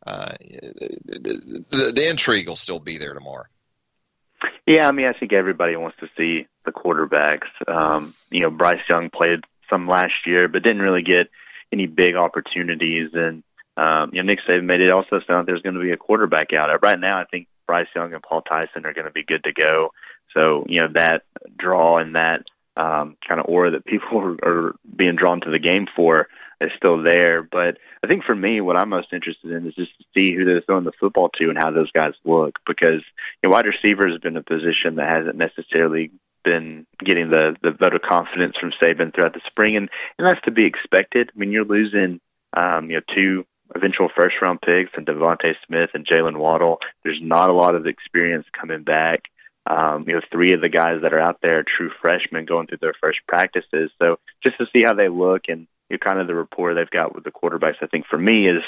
[0.08, 3.44] uh, the, the, the intrigue will still be there tomorrow?
[4.66, 7.48] Yeah, I mean, I think everybody wants to see the quarterbacks.
[7.66, 11.28] Um, you know, Bryce Young played some last year, but didn't really get
[11.72, 13.10] any big opportunities.
[13.12, 13.42] And
[13.76, 15.96] um, you know, Nick Saban made it also sound like there's going to be a
[15.96, 16.70] quarterback out.
[16.82, 19.52] Right now, I think Bryce Young and Paul Tyson are going to be good to
[19.52, 19.90] go.
[20.34, 21.22] So you know that
[21.56, 22.44] draw and that
[22.76, 26.28] um, kind of aura that people are, are being drawn to the game for
[26.60, 27.42] is still there.
[27.42, 30.44] But I think for me, what I'm most interested in is just to see who
[30.44, 32.58] they're throwing the football to and how those guys look.
[32.66, 33.02] Because
[33.42, 36.10] you know, wide receiver has been a position that hasn't necessarily
[36.44, 40.44] been getting the the vote of confidence from Saban throughout the spring, and and that's
[40.44, 41.30] to be expected.
[41.34, 42.20] I mean, you're losing
[42.56, 43.44] um, you know two
[43.74, 46.78] eventual first round picks and DeVonta Smith and Jaylen Waddle.
[47.04, 49.24] There's not a lot of experience coming back.
[49.66, 52.66] Um, you know, three of the guys that are out there are true freshmen going
[52.66, 53.90] through their first practices.
[53.98, 56.90] So just to see how they look and you know, kind of the rapport they've
[56.90, 58.62] got with the quarterbacks, I think for me is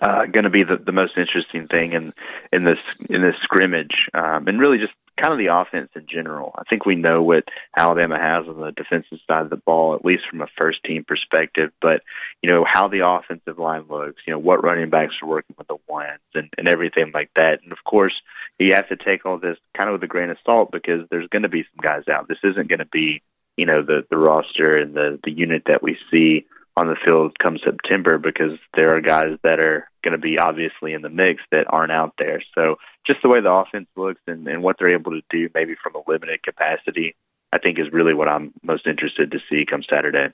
[0.00, 2.12] uh, going to be the, the most interesting thing in
[2.52, 6.52] in this in this scrimmage, um, and really just kind of the offense in general.
[6.58, 7.44] I think we know what
[7.76, 11.04] Alabama has on the defensive side of the ball, at least from a first team
[11.04, 11.70] perspective.
[11.80, 12.02] But
[12.42, 15.68] you know how the offensive line looks, you know what running backs are working with
[15.68, 17.60] the ones, and and everything like that.
[17.62, 18.14] And of course,
[18.58, 21.28] you have to take all this kind of with a grain of salt because there's
[21.28, 22.26] going to be some guys out.
[22.26, 23.22] This isn't going to be
[23.56, 27.36] you know the the roster and the the unit that we see on the field
[27.40, 31.40] come September because there are guys that are going to be obviously in the mix
[31.52, 32.42] that aren't out there.
[32.54, 35.76] So just the way the offense looks and, and what they're able to do, maybe
[35.80, 37.14] from a limited capacity,
[37.52, 40.32] I think is really what I'm most interested to see come Saturday.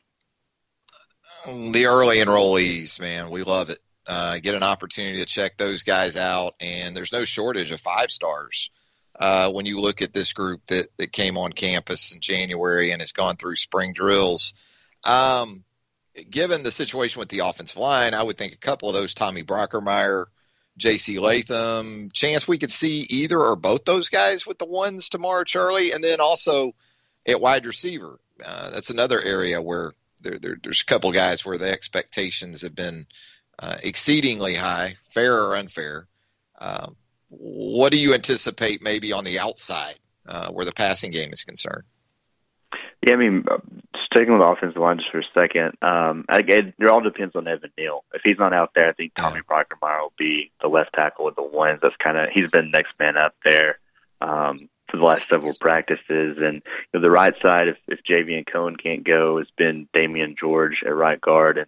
[1.44, 3.78] The early enrollees, man, we love it.
[4.06, 8.10] Uh, get an opportunity to check those guys out, and there's no shortage of five
[8.10, 8.70] stars
[9.20, 13.02] uh, when you look at this group that, that came on campus in January and
[13.02, 14.54] has gone through spring drills.
[15.06, 15.62] Um,
[16.30, 19.42] given the situation with the offensive line, I would think a couple of those Tommy
[19.42, 20.26] Brockermeyer,
[20.78, 21.18] J.C.
[21.18, 25.92] Latham, chance we could see either or both those guys with the ones tomorrow, Charlie,
[25.92, 26.72] and then also
[27.26, 28.18] at wide receiver.
[28.42, 32.74] Uh, that's another area where there, there, there's a couple guys where the expectations have
[32.74, 33.06] been
[33.58, 36.06] uh, exceedingly high, fair or unfair.
[36.58, 36.96] Um,
[37.30, 39.94] what do you anticipate maybe on the outside
[40.26, 41.84] uh, where the passing game is concerned?
[43.06, 43.44] Yeah, I mean,
[44.06, 47.48] sticking with the offensive line just for a second, um, it, it all depends on
[47.48, 48.04] Evan Neal.
[48.12, 51.36] If he's not out there, I think Tommy Brockermeyer will be the left tackle with
[51.36, 51.80] the ones.
[51.82, 53.78] That's kind of he's been next man up there
[54.20, 56.36] um, for the last several practices.
[56.38, 56.62] And
[56.92, 60.38] you know, the right side, if, if JV and Cohen can't go, has been Damieon
[60.38, 61.66] George at right guard and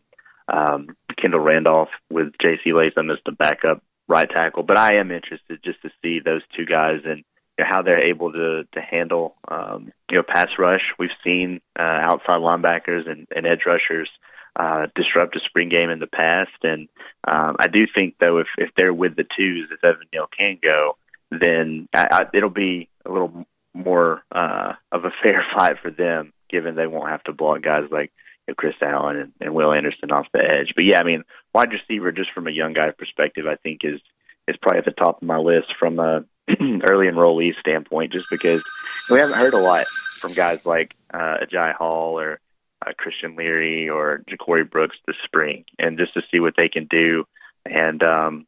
[0.49, 2.75] um, Kendall Randolph with J.C.
[2.75, 4.63] Latham as the backup right tackle.
[4.63, 7.25] But I am interested just to see those two guys and
[7.59, 10.83] you know, how they're able to to handle um, you know pass rush.
[10.99, 14.09] We've seen uh, outside linebackers and, and edge rushers
[14.55, 16.89] uh, disrupt a spring game in the past, and
[17.27, 20.59] um, I do think though if if they're with the twos, if Evan Neal can
[20.63, 20.97] go,
[21.31, 26.33] then I, I, it'll be a little more uh, of a fair fight for them,
[26.51, 28.13] given they won't have to block guys like
[28.49, 30.73] know, Chris Allen and, and Will Anderson off the edge.
[30.75, 31.25] But yeah, I mean,
[31.55, 34.01] wide receiver, just from a young guy perspective, I think is
[34.49, 38.63] is probably at the top of my list from a early enrollee standpoint, just because
[39.11, 42.41] we haven't heard a lot from guys like uh, Agiye Hall or
[42.85, 46.87] uh, Christian Leary or Ja'Corey Brooks this spring, and just to see what they can
[46.87, 47.25] do
[47.65, 48.47] and um,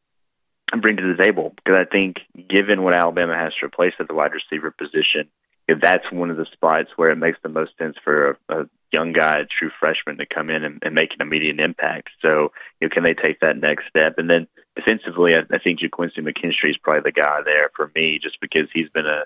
[0.81, 1.53] bring to the table.
[1.55, 2.17] Because I think,
[2.49, 5.29] given what Alabama has to replace at the wide receiver position,
[5.67, 9.13] that's one of the spots where it makes the most sense for a, a young
[9.13, 12.09] guy, a true freshman, to come in and, and make an immediate impact.
[12.21, 14.15] So, you know, can they take that next step?
[14.17, 18.19] And then defensively, I, I think Ga'Quincy McKinstry is probably the guy there for me,
[18.21, 19.25] just because he's been a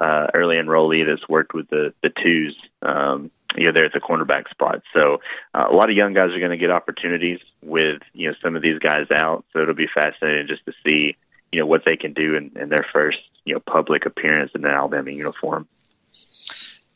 [0.00, 2.56] uh, early enrollee that's worked with the the twos.
[2.82, 4.82] Um, you know, there at the cornerback spot.
[4.94, 5.18] So
[5.54, 8.56] uh, a lot of young guys are going to get opportunities with you know some
[8.56, 9.44] of these guys out.
[9.52, 11.16] So it'll be fascinating just to see
[11.52, 14.64] you know what they can do in, in their first you know public appearance in
[14.64, 15.66] an Alabama uniform.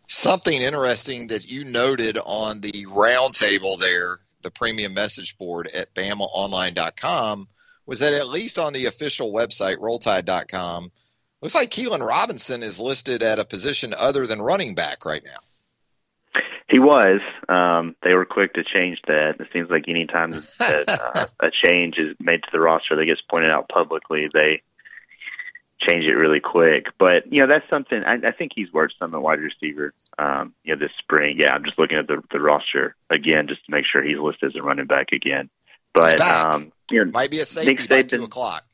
[0.07, 7.49] Something interesting that you noted on the roundtable there, the premium message board at BamaOnline.com,
[7.87, 10.91] was that at least on the official website, RollTide.com,
[11.41, 16.41] looks like Keilan Robinson is listed at a position other than running back right now.
[16.69, 17.21] He was.
[17.49, 19.37] Um, they were quick to change that.
[19.39, 23.05] It seems like any time that uh, a change is made to the roster that
[23.05, 24.63] gets pointed out publicly, they
[25.81, 26.87] change it really quick.
[26.99, 29.93] But you know, that's something I, I think he's worked some at wide receiver.
[30.19, 31.37] Um, you know, this spring.
[31.39, 34.51] Yeah, I'm just looking at the the roster again just to make sure he's listed
[34.51, 35.51] as a running back again.
[35.93, 38.65] But um, you know, might be a safety Nick by Saban, two o'clock.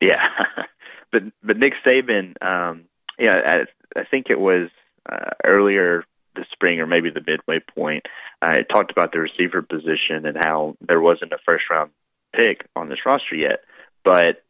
[0.00, 0.22] Yeah,
[1.12, 2.84] but but Nick Saban, um,
[3.18, 3.64] yeah,
[3.96, 4.68] I, I think it was
[5.10, 6.04] uh, earlier
[6.36, 8.06] this spring or maybe the midway point.
[8.42, 11.92] I talked about the receiver position and how there wasn't a first round
[12.34, 13.60] pick on this roster yet,
[14.04, 14.42] but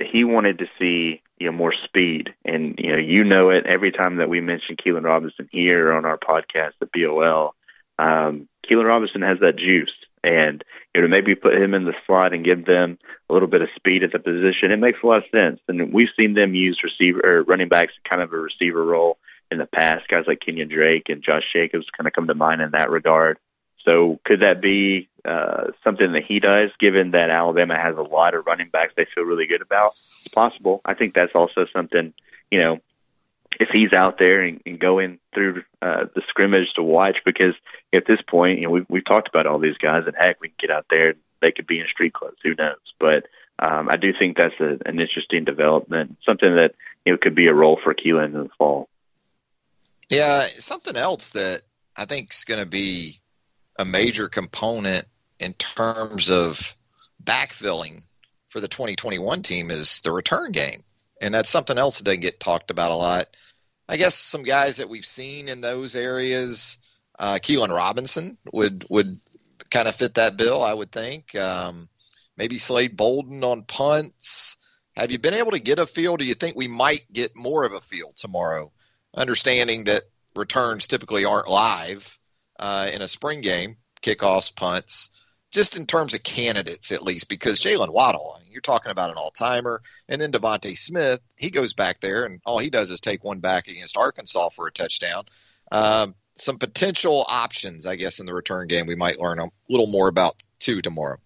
[0.00, 3.92] he wanted to see you know more speed, and you know you know it every
[3.92, 7.54] time that we mention Keilan Robinson here on our podcast, the BOL.
[7.98, 10.62] Um, Keilan Robinson has that juice, and
[10.94, 13.68] you know maybe put him in the slot and give them a little bit of
[13.76, 14.70] speed at the position.
[14.70, 17.92] It makes a lot of sense, and we've seen them use receiver or running backs
[18.08, 19.18] kind of a receiver role
[19.50, 20.08] in the past.
[20.08, 23.38] Guys like Kenyon Drake and Josh Jacobs kind of come to mind in that regard.
[23.84, 28.34] So could that be uh, something that he does, given that Alabama has a lot
[28.34, 29.94] of running backs they feel really good about?
[30.24, 30.80] It's possible.
[30.84, 32.12] I think that's also something,
[32.50, 32.78] you know,
[33.60, 37.54] if he's out there and, and going through uh, the scrimmage to watch, because
[37.92, 40.48] at this point, you know, we've, we've talked about all these guys, and heck, we
[40.48, 42.36] can get out there they could be in street clothes.
[42.42, 42.76] Who knows?
[42.98, 43.26] But
[43.58, 47.46] um, I do think that's a, an interesting development, something that you know could be
[47.46, 48.88] a role for Keilan in the fall.
[50.08, 51.62] Yeah, something else that
[51.96, 53.20] I think is going to be
[53.78, 55.06] a major component
[55.38, 56.76] in terms of
[57.22, 58.02] backfilling
[58.48, 60.82] for the 2021 team is the return game.
[61.20, 63.28] And that's something else that doesn't get talked about a lot.
[63.88, 66.78] I guess some guys that we've seen in those areas,
[67.18, 69.20] uh, Keilan Robinson would would
[69.70, 71.34] kind of fit that bill, I would think.
[71.34, 71.88] Um,
[72.36, 74.56] maybe Slade Bolden on punts.
[74.96, 76.16] Have you been able to get a feel?
[76.16, 78.72] Do you think we might get more of a feel tomorrow
[79.16, 80.02] understanding that
[80.36, 82.17] returns typically aren't live
[82.58, 85.10] uh, in a spring game, kickoffs, punts,
[85.50, 89.30] just in terms of candidates at least, because Jaylen Waddle, you're talking about an all
[89.30, 93.24] timer, and then DeVonta Smith, he goes back there and all he does is take
[93.24, 95.24] one back against Arkansas for a touchdown.
[95.72, 99.86] Um, some potential options, I guess, in the return game we might learn a little
[99.86, 101.18] more about two tomorrow.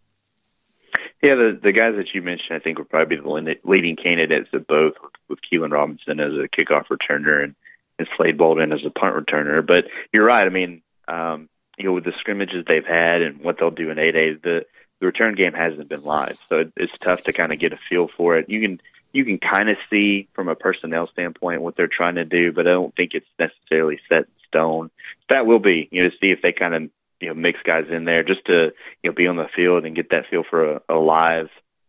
[1.22, 4.48] Yeah, the the guys that you mentioned, I think, would probably be the leading candidates
[4.52, 4.94] of both,
[5.28, 7.54] with, Keilan Robinson as a kickoff returner and
[7.98, 9.64] and Slade Bolden as a punt returner.
[9.64, 10.44] But you're right.
[10.44, 13.98] I mean, um, you know, with the scrimmages they've had and what they'll do in
[13.98, 14.66] eight days, the
[15.00, 17.78] the return game hasn't been live, so it, it's tough to kind of get a
[17.90, 18.48] feel for it.
[18.48, 18.80] You can
[19.12, 22.66] you can kind of see from a personnel standpoint what they're trying to do, but
[22.66, 24.90] I don't think it's necessarily set in stone.
[25.28, 26.82] That will be, you know, to see if they kind of
[27.20, 28.70] you know mix guys in there just to
[29.02, 31.48] you know be on the field and get that feel for a, a live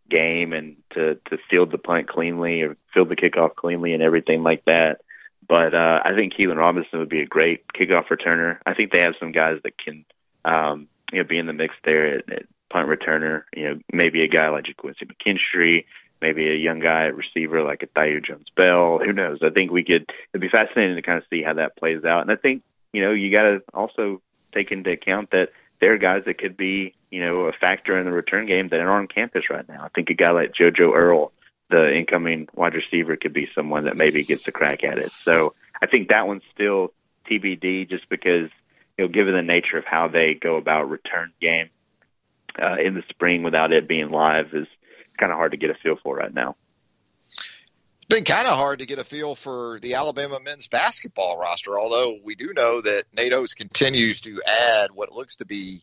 [0.10, 4.44] game and to to field the punt cleanly or field the kickoff cleanly and everything
[4.44, 5.02] like that.
[5.48, 8.58] But uh, I think Keilan Robinson would be a great kickoff returner.
[8.66, 10.06] I think they have some guys that can
[10.46, 13.44] um, you know be in the mix there at, at punt returner.
[13.56, 15.86] You know maybe a guy like Quincy McKinstry,
[16.22, 19.00] maybe a young guy at receiver like a Thaiu Jones-Bell.
[19.00, 19.40] Who knows?
[19.42, 20.10] I think we could.
[20.34, 22.22] It'd be fascinating to kind of see how that plays out.
[22.22, 22.64] And I think
[22.94, 24.22] you know you got to also
[24.54, 25.50] take into account that
[25.84, 28.80] there are guys that could be, you know, a factor in the return game that
[28.80, 29.84] aren't on campus right now.
[29.84, 31.34] I think a guy like JoJo Earle,
[31.74, 35.12] the incoming wide receiver, could be someone that maybe gets a crack at it.
[35.12, 36.94] So I think that one's still
[37.30, 38.50] TBD just because,
[38.98, 41.70] you know, given the nature of how they go about return game
[42.62, 44.68] uh, in the spring without it being live is
[45.18, 46.56] kind of hard to get a feel for right now.
[47.26, 51.80] It's been kind of hard to get a feel for the Alabama men's basketball roster,
[51.80, 55.82] although we do know that Nate Oats continues to add what looks to be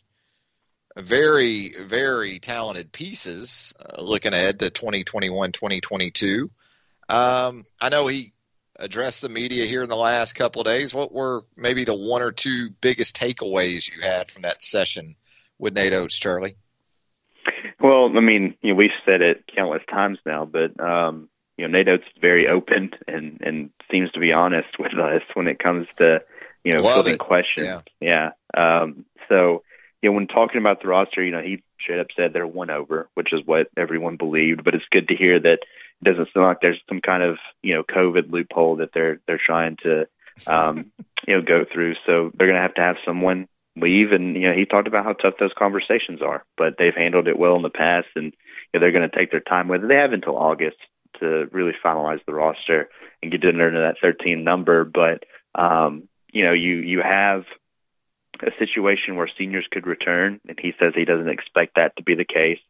[1.00, 6.50] very, very talented pieces uh, looking ahead to 2021 2022.
[7.08, 8.32] Um, I know he
[8.76, 10.94] addressed the media here in the last couple of days.
[10.94, 15.16] What were maybe the one or two biggest takeaways you had from that session
[15.58, 16.56] with Nate Oats, Charlie?
[17.80, 21.78] Well, I mean, you know, we've said it countless times now, but um, you know,
[21.78, 25.58] Nate Oats is very open and and seems to be honest with us when it
[25.58, 26.22] comes to
[26.64, 27.20] you know Love fielding it.
[27.20, 27.66] questions.
[28.00, 28.30] Yeah.
[28.54, 28.82] yeah.
[28.82, 29.62] Um, so
[30.02, 32.70] you know, when talking about the roster, you know, he straight up said they're one
[32.70, 34.64] over, which is what everyone believed.
[34.64, 37.74] But it's good to hear that it doesn't sound like there's some kind of you
[37.74, 40.06] know COVID loophole that they're they're trying to
[40.46, 40.92] um,
[41.28, 41.94] you know go through.
[42.06, 45.04] So they're going to have to have someone leave, and you know, he talked about
[45.04, 48.32] how tough those conversations are, but they've handled it well in the past, and you
[48.74, 49.88] know, they're going to take their time with it.
[49.88, 50.78] They have until August
[51.20, 52.88] to really finalize the roster
[53.22, 54.84] and get under that 13 number.
[54.84, 55.24] But
[55.54, 57.44] um, you know, you you have
[58.42, 62.14] a situation where seniors could return, and he says he doesn't expect that to be
[62.14, 62.60] the case.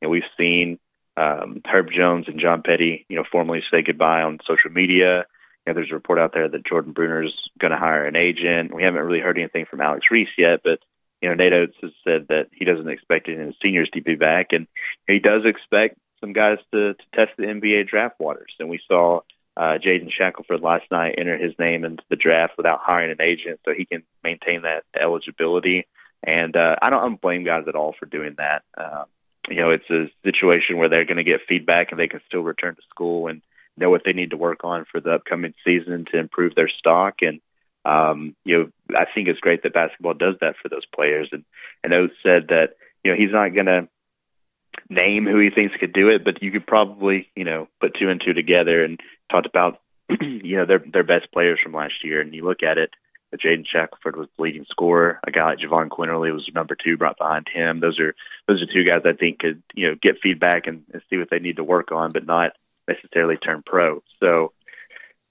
[0.00, 0.78] And we've seen
[1.16, 5.26] um, Herb Jones and John Petty, you know, formally say goodbye on social media.
[5.66, 8.74] You know, there's a report out there that Jordan Bruner's going to hire an agent.
[8.74, 10.78] We haven't really heard anything from Alex Reese yet, but
[11.20, 14.00] you know, Nate Oats has said that he doesn't expect any of the seniors to
[14.00, 14.66] be back, and
[15.06, 18.54] he does expect some guys to, to test the NBA draft waters.
[18.58, 19.20] And we saw
[19.58, 23.58] uh, Jaden Shackelford last night enter his name into the draft without hiring an agent,
[23.64, 25.86] so he can maintain that eligibility.
[26.22, 28.62] And uh, I don't, I don't blame guys at all for doing that.
[28.76, 29.04] Uh,
[29.48, 32.42] you know, it's a situation where they're going to get feedback and they can still
[32.42, 33.42] return to school and
[33.76, 37.16] know what they need to work on for the upcoming season to improve their stock.
[37.22, 37.40] And
[37.84, 41.30] um, you know, I think it's great that basketball does that for those players.
[41.32, 41.44] And
[41.82, 43.88] and Oats said that you know he's not going to
[44.90, 48.08] name who he thinks could do it, but you could probably you know put two
[48.08, 49.80] and two together and talked about
[50.20, 52.20] you know their their best players from last year.
[52.20, 52.90] And you look at it,
[53.36, 55.20] Jaden Shackelford was the leading scorer.
[55.26, 57.80] A guy like Jahvon Quinerly was number two, brought behind him.
[57.80, 58.14] Those are
[58.46, 61.30] those are two guys I think could you know get feedback and, and see what
[61.30, 62.52] they need to work on, but not
[62.86, 64.02] necessarily turn pro.
[64.20, 64.52] So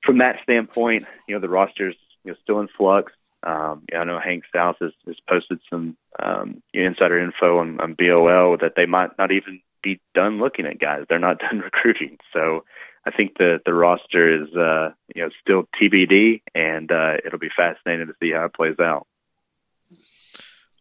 [0.03, 3.11] from that standpoint, you know the roster's you know still in flux.
[3.43, 8.57] Um, I know Hank South has, has posted some um, insider info on, on BOL
[8.61, 11.05] that they might not even be done looking at guys.
[11.07, 12.17] They're not done recruiting.
[12.33, 12.65] So
[13.05, 17.49] I think the the roster is uh, you know still TBD, and uh, it'll be
[17.55, 19.07] fascinating to see how it plays out.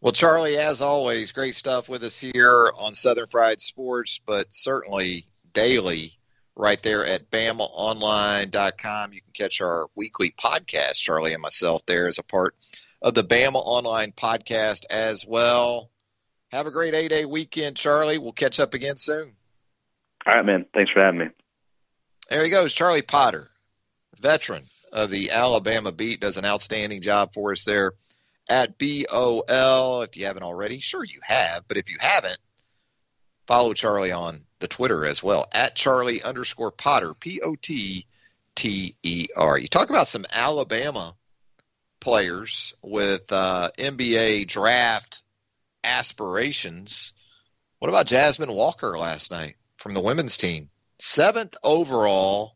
[0.01, 5.25] Well, Charlie, as always, great stuff with us here on Southern Fried Sports, but certainly
[5.53, 6.11] daily
[6.57, 9.13] right there at BamaOnline.com.
[9.13, 12.55] You can catch our weekly podcast, Charlie and myself, there as a part
[13.01, 15.89] of the Bama Online podcast as well.
[16.51, 18.17] Have a great eight day weekend, Charlie.
[18.17, 19.33] We'll catch up again soon.
[20.25, 20.65] All right, man.
[20.73, 21.27] Thanks for having me.
[22.29, 23.49] There he goes, Charlie Potter,
[24.19, 27.93] veteran of the Alabama beat, does an outstanding job for us there
[28.49, 30.01] at BOL.
[30.01, 32.37] If you haven't already, sure you have, but if you haven't,
[33.45, 38.05] follow Charlie on the Twitter as well at Charlie underscore Potter, P O T
[38.55, 39.57] T E R.
[39.57, 41.15] You talk about some Alabama
[41.99, 45.21] players with uh, NBA draft
[45.83, 47.13] aspirations.
[47.79, 50.69] What about Jasmine Walker last night from the women's team?
[50.99, 52.55] Seventh overall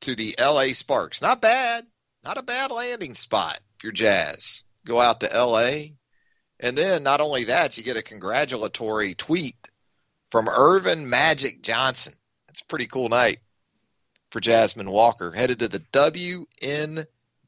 [0.00, 1.22] to the LA Sparks.
[1.22, 1.86] Not bad.
[2.24, 4.64] Not a bad landing spot if you're Jazz.
[4.84, 5.94] Go out to LA.
[6.60, 9.56] And then not only that, you get a congratulatory tweet
[10.30, 12.14] from Earvin Magic Johnson.
[12.46, 13.38] That's a pretty cool night
[14.30, 15.32] for Jasmine Walker.
[15.32, 15.80] Headed to the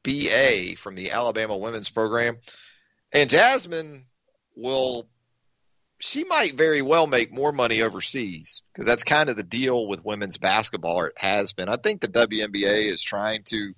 [0.05, 2.37] WNBA from the Alabama women's program.
[3.13, 4.05] And Jasmine
[4.55, 5.07] will,
[5.99, 10.05] she might very well make more money overseas because that's kind of the deal with
[10.05, 11.69] women's basketball, or it has been.
[11.69, 13.73] I think the WNBA is trying to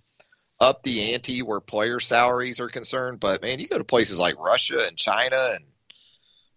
[0.60, 3.20] up the ante where player salaries are concerned.
[3.20, 5.66] But man, you go to places like Russia and China and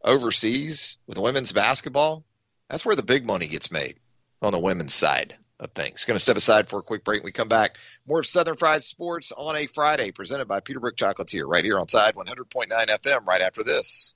[0.04, 2.24] overseas with women's basketball,
[2.68, 3.96] that's where the big money gets made
[4.42, 6.04] on the women's side of things.
[6.04, 7.22] Going to step aside for a quick break.
[7.22, 7.78] we come back.
[8.06, 11.86] More of Southern Fried Sports on a Friday, presented by Peterbrooke Chocolatier, right here on
[11.86, 13.26] Tide 100.9 FM.
[13.26, 14.15] Right after this.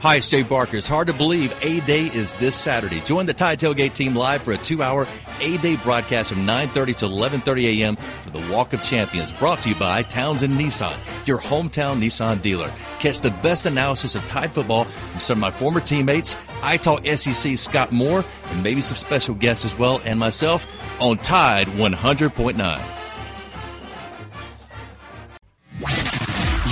[0.00, 0.76] Hi, it's Jay Barker.
[0.76, 3.00] It's hard to believe A-Day is this Saturday.
[3.00, 5.08] Join the Tide Tailgate team live for a two-hour
[5.40, 7.96] A-Day broadcast from 9:30 to 11:30 a.m.
[8.22, 10.94] for the Walk of Champions, brought to you by Townsend Nissan,
[11.26, 12.70] your hometown Nissan dealer.
[12.98, 17.06] Catch the best analysis of Tide football from some of my former teammates, I Talk
[17.06, 20.66] SEC Scott Moore, and maybe some special guests as well, and myself
[21.00, 22.82] on Tide 100.9.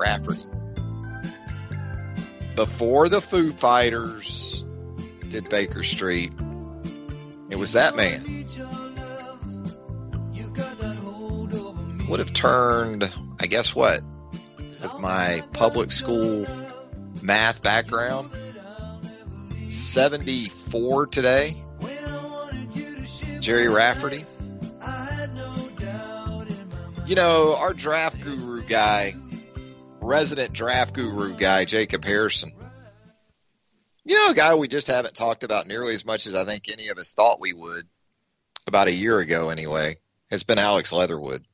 [0.00, 0.42] Rafferty.
[2.56, 4.64] Before the Foo Fighters
[5.28, 6.32] did Baker Street,
[7.50, 8.46] it was that man.
[12.08, 14.00] Would have turned, I guess what,
[14.80, 16.46] with my public school
[17.22, 18.30] math background,
[19.68, 21.62] 74 today.
[23.38, 24.24] Gerry Rafferty.
[27.06, 29.14] You know, our draft guru guy,
[30.00, 32.52] resident draft guru guy, Jacob Harrison.
[34.04, 36.64] You know, a guy we just haven't talked about nearly as much as I think
[36.68, 37.86] any of us thought we would
[38.66, 39.98] about a year ago, anyway,
[40.30, 41.44] has been Alex Leatherwood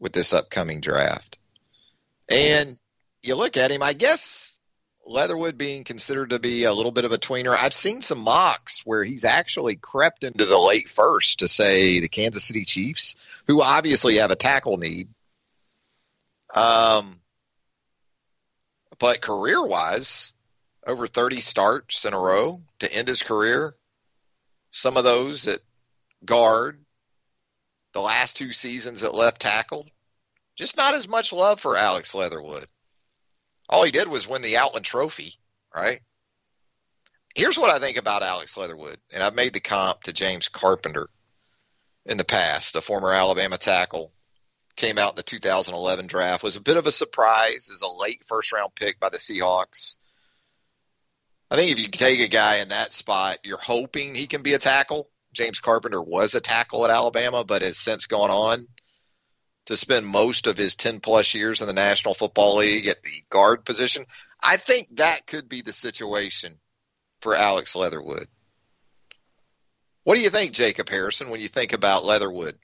[0.00, 1.38] with this upcoming draft.
[2.28, 2.78] And
[3.22, 4.60] you look at him, I guess
[5.06, 7.56] Leatherwood being considered to be a little bit of a tweener.
[7.58, 12.08] I've seen some mocks where he's actually crept into the late first to say the
[12.08, 13.16] Kansas City Chiefs
[13.46, 15.08] who obviously have a tackle need.
[16.54, 17.19] Um,
[19.00, 20.34] but career wise,
[20.86, 23.74] over 30 starts in a row to end his career.
[24.70, 25.58] Some of those at
[26.24, 26.78] guard,
[27.92, 29.88] the last two seasons at left tackle.
[30.54, 32.66] Just not as much love for Alex Leatherwood.
[33.68, 35.34] All he did was win the Outland Trophy,
[35.74, 36.02] right?
[37.34, 41.08] Here's what I think about Alex Leatherwood, and I've made the comp to James Carpenter
[42.04, 44.12] in the past, a former Alabama tackle,
[44.80, 48.24] came out in the 2011 draft, was a bit of a surprise as a late
[48.26, 49.98] first round pick by the Seahawks.
[51.50, 54.54] I think if you take a guy in that spot, you're hoping he can be
[54.54, 55.10] a tackle.
[55.34, 58.68] James Carpenter was a tackle at Alabama, but has since gone on
[59.66, 63.22] to spend most of his 10 plus years in the National Football League at the
[63.28, 64.06] guard position.
[64.42, 66.58] I think that could be the situation
[67.20, 68.26] for Alex Leatherwood.
[70.04, 72.56] What do you think, Jacob Harrison, when you think about Leatherwood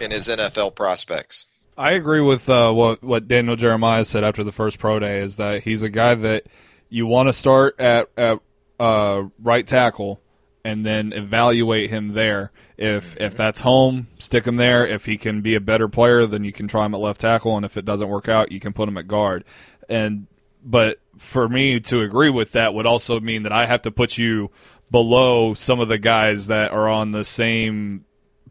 [0.00, 1.46] and his NFL prospects?
[1.76, 5.36] I agree with uh, what what Daniel Jeremiah said after the first pro day is
[5.36, 6.44] that he's a guy that
[6.88, 8.38] you want to start at at
[8.78, 10.20] uh, right tackle
[10.64, 12.52] and then evaluate him there.
[12.76, 14.86] If if that's home, stick him there.
[14.86, 17.56] If he can be a better player, then you can try him at left tackle,
[17.56, 19.44] and if it doesn't work out, you can put him at guard.
[19.88, 20.26] And
[20.64, 24.16] but for me to agree with that would also mean that I have to put
[24.16, 24.50] you
[24.90, 28.04] below some of the guys that are on the same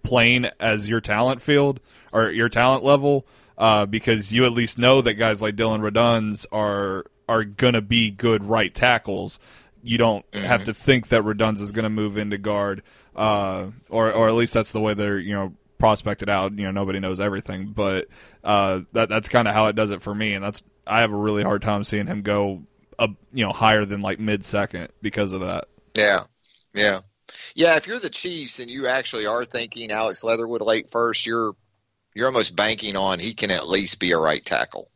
[0.03, 1.79] plane as your talent field
[2.11, 3.25] or your talent level,
[3.57, 8.11] uh, because you at least know that guys like Dillon Radunz are are gonna be
[8.11, 9.39] good right tackles.
[9.81, 10.45] You don't mm-hmm.
[10.45, 12.83] have to think that Radunz is gonna move into guard,
[13.15, 16.57] uh, or or at least that's the way they're you know prospected out.
[16.57, 18.07] You know nobody knows everything, but
[18.43, 21.11] uh, that that's kind of how it does it for me, and that's I have
[21.11, 22.63] a really hard time seeing him go
[22.99, 25.65] up you know higher than like mid second because of that.
[25.95, 26.23] Yeah,
[26.73, 27.01] yeah,
[27.55, 27.75] yeah.
[27.75, 31.55] If you're the Chiefs and you actually are thinking Alex Leatherwood late first, you're
[32.13, 34.89] you're almost banking on he can at least be a right tackle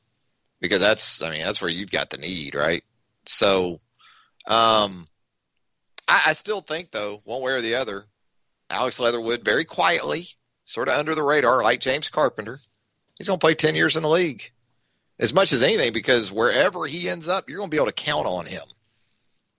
[0.60, 2.84] because that's I mean that's where you've got the need, right?
[3.26, 3.80] So,
[4.46, 5.08] um,
[6.08, 8.06] I, I still think though one way or the other,
[8.70, 10.28] Alex Leatherwood very quietly,
[10.66, 12.60] sort of under the radar, like James Carpenter,
[13.18, 14.52] he's going to play ten years in the league
[15.20, 17.94] as much as anything because wherever he ends up, you're going to be able to
[17.94, 18.64] count on him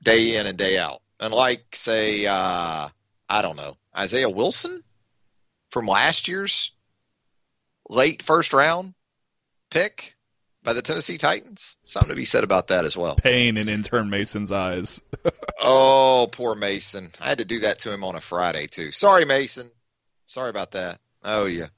[0.02, 2.88] day in and day out unlike say uh,
[3.28, 4.82] I don't know Isaiah Wilson
[5.70, 6.72] from last year's
[7.88, 8.94] late first round
[9.70, 10.16] pick
[10.62, 11.76] by the Tennessee Titans.
[11.84, 13.16] Something to be said about that as well.
[13.16, 15.00] Pain in intern Mason's eyes.
[15.62, 17.10] oh, poor Mason.
[17.20, 18.92] I had to do that to him on a Friday, too.
[18.92, 19.70] Sorry, Mason.
[20.26, 21.00] Sorry about that.
[21.24, 21.68] Oh, yeah.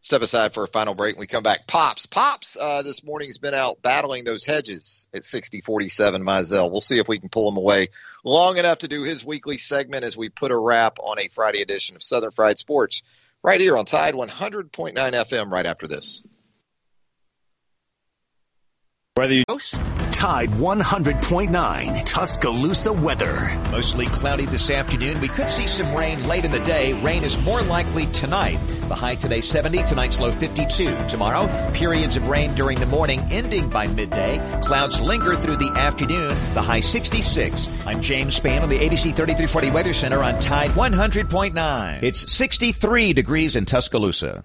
[0.00, 1.16] Step aside for a final break.
[1.16, 1.66] When we come back.
[1.66, 2.06] Pops.
[2.06, 6.70] Pops uh, this morning's been out battling those hedges at 60 47 Mizell.
[6.70, 7.88] We'll see if we can pull him away
[8.24, 11.62] long enough to do his weekly segment as we put a wrap on a Friday
[11.62, 13.02] edition of Southern Fried Sports
[13.42, 16.22] right here on Tide 100.9 FM right after this.
[19.18, 19.44] Whether you
[20.12, 23.60] Tide 100.9 Tuscaloosa weather.
[23.72, 25.20] Mostly cloudy this afternoon.
[25.20, 26.92] We could see some rain late in the day.
[27.02, 28.60] Rain is more likely tonight.
[28.88, 31.08] The high today 70, tonight's low 52.
[31.08, 34.38] Tomorrow, periods of rain during the morning, ending by midday.
[34.62, 36.28] Clouds linger through the afternoon.
[36.54, 37.68] The high 66.
[37.86, 42.02] I'm James Spann on the ABC 3340 Weather Center on Tide 100.9.
[42.04, 44.44] It's 63 degrees in Tuscaloosa.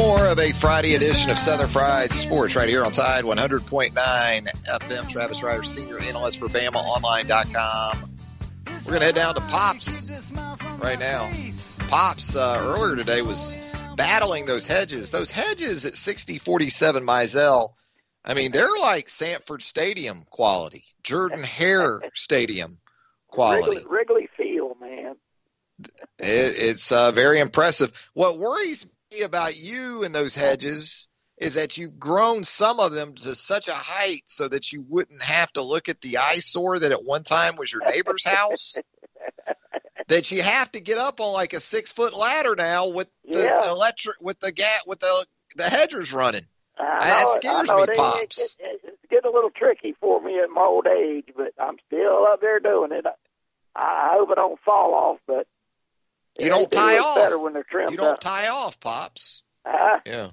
[0.00, 5.08] More of a Friday edition of Southern Fried Sports right here on Tide 100.9 FM.
[5.10, 8.16] Travis Reier, senior analyst for BamaOnline.com.
[8.66, 10.32] We're going to head down to Pops
[10.78, 11.30] right now.
[11.88, 13.58] Pops uh, earlier today was
[13.94, 15.10] battling those hedges.
[15.10, 17.74] Those hedges at 6047 Mizell,
[18.24, 22.78] I mean, they're like Sanford Stadium quality, Jordan Hare Stadium
[23.28, 23.76] quality.
[23.76, 25.16] Wrigley, Wrigley Field, man.
[26.20, 27.92] It, it's uh, very impressive.
[28.14, 31.08] What worries me about you and those hedges
[31.38, 35.22] is that you've grown some of them to such a height so that you wouldn't
[35.22, 38.76] have to look at the eyesore that at one time was your neighbor's house.
[40.08, 43.40] that you have to get up on like a six foot ladder now with the
[43.44, 43.70] Yeah.
[43.70, 46.46] electric with the gat with the the hedgers running.
[46.78, 48.38] I that know it- scares know me, it, pops.
[48.38, 51.76] It, it, it's getting a little tricky for me at my old age, but I'm
[51.86, 53.04] still up there doing it.
[53.06, 53.10] I,
[53.80, 55.46] I hope I don't fall off, but
[56.40, 57.16] You don't tie off.
[57.16, 58.20] Better when they're trimmed You don't up.
[58.20, 59.42] tie off, pops.
[59.64, 60.30] Uh, Yeah.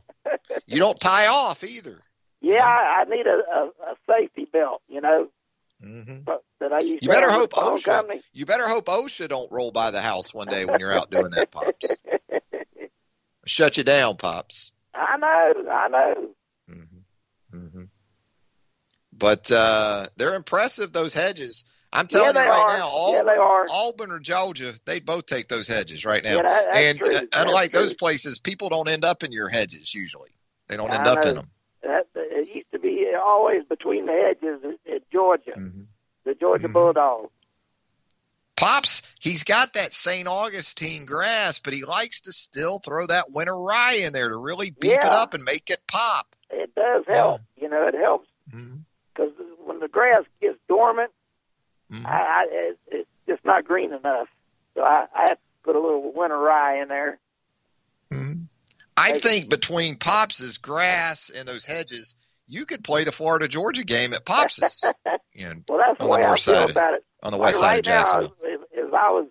[0.66, 2.02] You don't tie off either.
[2.42, 5.28] yeah, I, I need a, a, a safety belt, you know.
[5.84, 6.20] Mm-hmm.
[6.26, 7.84] But that I used You better hope with the phone OSHA.
[7.86, 8.22] company.
[8.34, 11.30] You better hope OSHA don't roll by the house one day when you're out doing
[11.32, 11.92] that, pops.
[13.46, 14.72] Shut you down, pops.
[14.94, 16.30] I know, I know.
[17.52, 17.84] hmm
[19.14, 20.92] But uh, they're impressive.
[20.92, 21.66] Those hedges.
[21.98, 22.78] I'm telling Yeah, you right are.
[22.78, 23.66] now, Yeah, Auburn, they are.
[23.70, 26.36] Auburn or Georgia, they'd both take those hedges right now.
[26.36, 27.08] Yeah, that- and true.
[27.10, 27.98] uh, That's unlike those true.
[27.98, 30.30] places, people don't end up in your hedges usually.
[30.68, 31.30] They don't I end up know.
[31.32, 31.52] in them.
[31.84, 35.84] That, it used to be always between the hedges at, Georgia, Mm-hmm.
[36.26, 37.32] the Georgia Bulldogs.
[38.56, 40.28] Pops, he's got that St.
[40.28, 44.72] Augustine grass, but he likes to still throw that winter rye in there to really
[44.72, 46.36] beef it up and make it pop.
[46.50, 47.42] It does help.
[47.56, 48.78] You know, it helps Mm-hmm.
[49.14, 49.34] because
[49.66, 51.12] when the grass gets dormant,
[51.92, 52.06] Mm-hmm.
[52.06, 54.28] I, I, it, it's just not green enough.
[54.76, 57.20] So I, I have to put a little winter rye in there.
[59.00, 62.16] I think between Pops's grass and those hedges,
[62.48, 64.84] you could play the Florida Georgia game at Pops's.
[65.34, 67.06] you know, Well, that's the on the I north side, about it.
[67.22, 68.36] on the Like west side of Jacksonville.
[68.42, 69.28] Now, if, if I was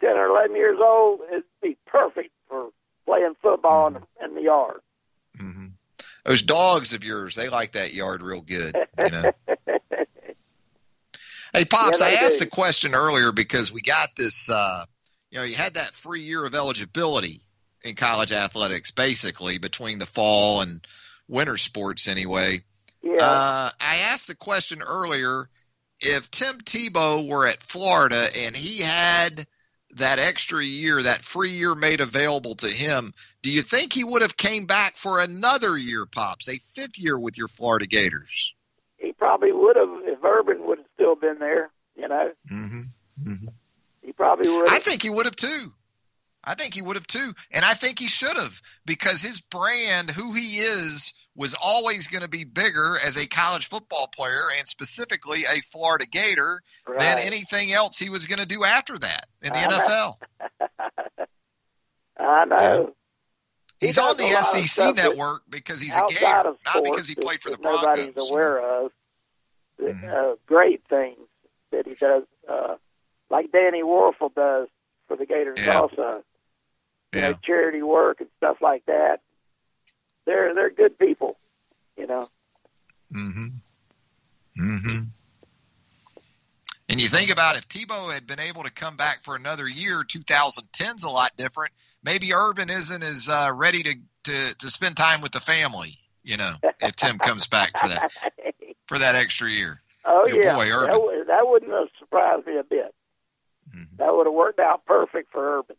[0.00, 2.70] ten or eleven years old, it'd be perfect for
[3.04, 4.80] playing football in, in the yard.
[5.36, 5.72] mhm
[6.24, 8.74] Those dogs of yours, they like that yard real good.
[8.98, 9.30] You know.
[11.54, 12.44] hey, Pops, Yeah, I asked do.
[12.44, 14.50] the question earlier because we got this.
[14.50, 14.84] Uh,
[15.30, 17.40] you know, you had that free year of eligibility
[17.82, 20.86] in college athletics, basically between the fall and
[21.28, 22.62] winter sports, anyway.
[23.02, 23.16] Yeah.
[23.20, 25.48] Uh, I asked the question earlier
[26.00, 29.46] if Tim Tebow were at Florida and he had
[29.96, 34.22] that extra year, that free year made available to him, do you think he would
[34.22, 38.54] have came back for another year, Pops, a fifth year with your Florida Gators?
[38.96, 41.70] He probably would have if Urban would still been there.
[41.96, 43.46] You know, Mm-hmm.
[44.02, 44.68] he probably would.
[44.70, 45.72] I think he would have too.
[46.42, 47.32] I think he would have too.
[47.52, 52.22] And I think he should have because his brand, who he is, was always going
[52.22, 56.60] to be bigger as a college football player and specifically a Florida Gator
[56.98, 60.12] than anything else he was going to do after that in the I know.
[60.58, 61.26] NFL.
[62.18, 62.94] I know.
[63.80, 67.06] He's does on the a lot of SEC network because he's a Gator, not because
[67.08, 68.30] he played for the that nobody's Broncos.
[68.30, 68.92] aware of.
[69.92, 70.08] Mm-hmm.
[70.08, 71.18] Uh, great things
[71.70, 72.76] that he does, uh,
[73.30, 74.68] like Danny Wuerffel does
[75.08, 75.80] for the Gators Yeah.
[75.80, 76.24] also.
[77.12, 77.30] You Yeah.
[77.30, 79.20] know, charity work and stuff like that.
[80.26, 81.36] They're they're good people,
[81.96, 82.28] you know.
[83.12, 83.46] Mm-hmm.
[84.58, 85.02] Mm-hmm.
[86.88, 90.02] And you think about if Tebow had been able to come back for another year,
[90.04, 91.72] 2010's a lot different.
[92.02, 95.98] Maybe Urban isn't as uh, ready to, to to spend time with the family.
[96.24, 98.10] You know, if Tim comes back for that
[98.88, 99.80] for that extra year.
[100.04, 100.90] Oh Your yeah, boy, Urban.
[100.90, 102.94] that, would, that wouldn't have surprised me a bit.
[103.70, 103.96] Mm-hmm.
[103.96, 105.76] That would have worked out perfect for Urban.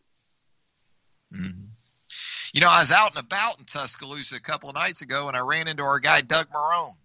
[2.56, 5.36] You know, I was out and about in Tuscaloosa a couple of nights ago, and
[5.36, 6.96] I ran into our guy Doug Marrone,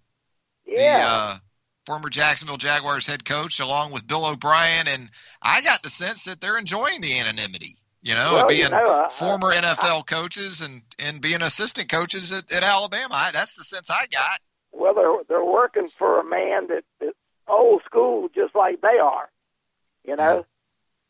[0.65, 1.37] Yeah, the uh,
[1.85, 5.09] former Jacksonville Jaguars head coach, along with Bill O'Brien, and
[5.41, 7.75] I got the sense that they're enjoying the anonymity.
[8.03, 12.31] You know, Well, being you know, I- former NFL coaches and and being assistant coaches
[12.31, 13.13] at, at Alabama.
[13.13, 14.39] I, that's the sense I got.
[14.71, 17.15] well, they're they're working for a man that that's
[17.47, 19.29] old school, just like they are,
[20.03, 20.45] you know,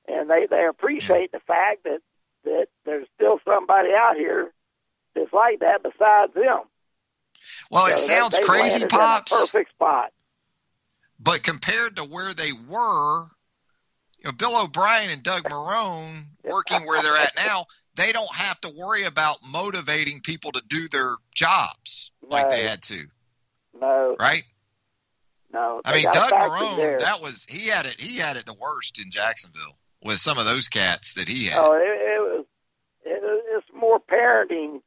[0.08, 2.00] and they they appreciate the fact that
[2.44, 4.52] that there's still somebody out here
[5.16, 6.62] that's like that besides them.
[7.70, 9.32] Well, it So they- sounds they crazy, in a pops.
[9.32, 10.12] perfect spot.
[11.20, 13.28] But compared to where they were,
[14.22, 17.66] you know, Bill O'Brien and Doug Marrone working where they're at now,
[17.96, 22.82] they don't have to worry about motivating people to do their jobs like they had
[22.84, 23.00] to,
[23.80, 24.44] No, right?
[25.54, 25.82] no.
[25.84, 28.00] I mean, Doug Marrone, that was he had it.
[28.00, 31.60] He had it the worst in Jacksonville with some of those cats that he had.
[31.60, 32.46] Oh, it, it was
[33.04, 34.82] it, it's more parenting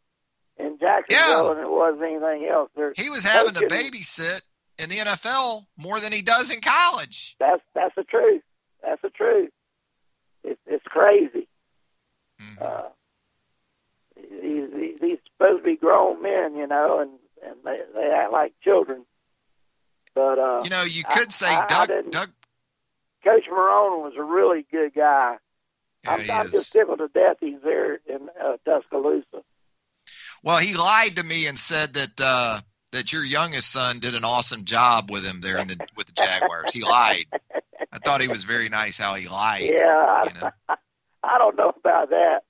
[0.57, 2.71] in Jacksonville than it was anything else.
[2.77, 4.43] They're He was having to babysit
[4.79, 7.37] in the NFL more than he does in college.
[7.39, 8.43] That's that's the truth.
[8.85, 9.51] That's the truth.
[10.43, 11.49] It's it's crazy.
[12.41, 12.63] Mm-hmm.
[12.63, 12.89] Uh,
[14.17, 17.11] these, these these supposed to be grown men, you know, and
[17.45, 19.05] and they they act like children.
[20.15, 21.89] But uh, You know, you I- could say I- I Doug.
[21.89, 22.31] didn't- Doug.
[23.25, 25.37] Coach Marrone was a really good guy.
[26.05, 29.43] Yeah, I'm, I'm just tickled to death he's there in uh, Tuscaloosa.
[30.43, 32.61] Well, he lied to me and said that uh,
[32.95, 36.13] that your youngest son did an awesome job with him there in the with the
[36.13, 36.73] Jaguars.
[36.73, 37.27] He lied.
[37.93, 39.71] I thought he was very nice how he lied.
[39.73, 39.85] Yeah,
[40.69, 40.75] I,
[41.23, 42.43] I don't know about that,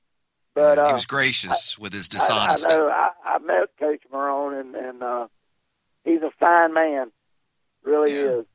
[0.54, 2.88] but uh, he was gracious with his I, I know.
[2.88, 5.26] I, I met Coach Marrone, and, and uh,
[6.04, 7.10] he's a fine man.
[7.82, 8.46] Really is.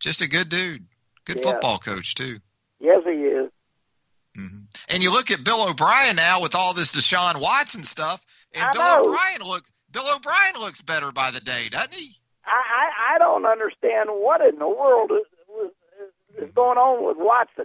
[0.00, 0.84] Just a good dude.
[1.24, 1.52] Good Yeah.
[1.52, 2.40] football coach too.
[2.80, 3.50] Yes, he is.
[4.94, 8.24] And you look at Bill O'Brien now with all this Deshaun Watson stuff,
[8.54, 9.00] and I Bill know.
[9.00, 12.16] O'Brien looks Bill O'Brien looks better by the day, doesn't he?
[12.44, 15.70] I, I, I don't understand what in the world is,
[16.36, 17.64] is, is going on with Watson.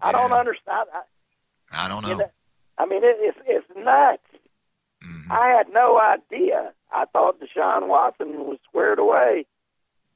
[0.00, 0.88] I don't understand.
[0.94, 2.30] I, I don't you know.
[2.78, 4.22] I mean, it, it's it's nuts.
[5.04, 5.32] Mm-hmm.
[5.32, 6.72] I had no idea.
[6.92, 9.46] I thought Deshaun Watson was squared away.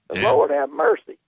[0.08, 0.30] The Yeah.
[0.30, 1.18] Lord have mercy.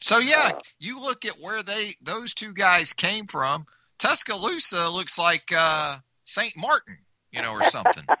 [0.00, 3.66] So yeah, you look at where they those two guys came from.
[3.98, 6.96] Tuscaloosa looks like uh, Saint Martin,
[7.32, 8.04] you know, or something.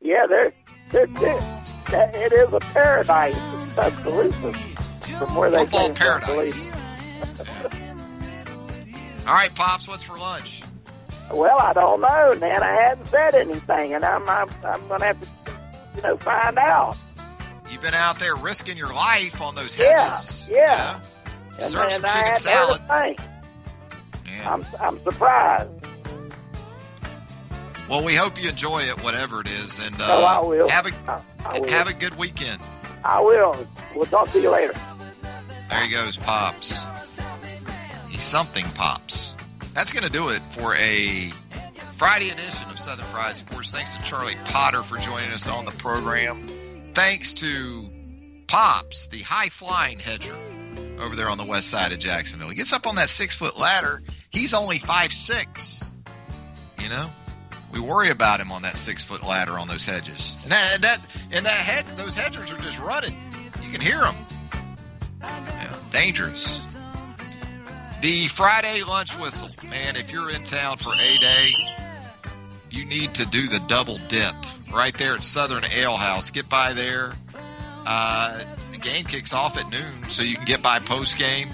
[0.00, 0.52] Yeah, they're,
[0.90, 1.06] they're,
[2.14, 4.52] it is a paradise in Tuscaloosa
[5.18, 6.72] from where they Football came from, believe
[9.26, 10.62] All right, pops, what's for lunch?
[11.30, 12.62] Well, I don't know, man.
[12.62, 15.28] I hadn't said anything, and I'm I'm, I'm going to have to,
[15.96, 16.96] you know, find out.
[17.70, 20.48] You've been out there risking your life on those Yeah, hedges.
[20.50, 20.96] yeah.
[20.96, 21.00] You
[21.58, 22.80] And, Deserve some I chicken salad.
[22.88, 23.18] thing.
[24.46, 25.77] I'm I'm surprised.
[27.88, 30.68] Well, we hope you enjoy it, whatever it is, and uh, Oh, I will.
[30.68, 31.68] have a I, I will.
[31.70, 32.60] have a good weekend.
[33.04, 33.66] I will.
[33.94, 34.74] We'll talk to you later.
[35.70, 36.84] There he goes, Pops.
[38.10, 39.36] He's something, Pops.
[39.72, 41.30] That's going to do it for a
[41.92, 43.70] Friday edition of Southern Fried Sports.
[43.72, 46.46] Thanks to Charlie Potter for joining us on the program.
[46.94, 47.88] Thanks to
[48.48, 50.36] Pops, the high flying hedger
[50.98, 52.48] over there on the west side of Jacksonville.
[52.48, 54.02] He gets up on that six foot ladder.
[54.30, 55.94] He's only five six.
[56.80, 57.10] You know,
[57.78, 60.36] we worry about him on that six foot ladder on those hedges.
[60.42, 63.16] And that, that and that head, those hedgers are just running.
[63.62, 64.16] You can hear them.
[65.22, 66.76] Yeah, dangerous.
[68.00, 69.96] The Friday lunch whistle, man.
[69.96, 71.52] If you're in town for a day,
[72.70, 74.34] you need to do the double dip
[74.72, 76.30] right there at Southern Ale House.
[76.30, 77.12] Get by there.
[77.86, 81.48] Uh, the game kicks off at noon, so you can get by post game.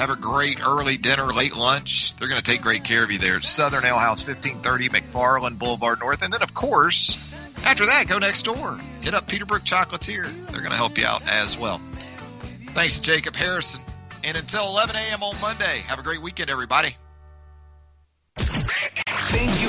[0.00, 2.16] Have a great early dinner, late lunch.
[2.16, 6.00] They're going to take great care of you there Southern Ale House, 1530 McFarland Boulevard
[6.00, 6.22] North.
[6.22, 7.18] And then, of course,
[7.64, 8.80] after that, go next door.
[9.02, 10.24] Hit up Peterbrooke Chocolatier.
[10.46, 11.82] They're going to help you out as well.
[12.68, 13.82] Thanks Jacob Harrison.
[14.24, 15.22] And until 11 a.m.
[15.22, 16.96] on Monday, have a great weekend, everybody.
[18.36, 19.68] Thank you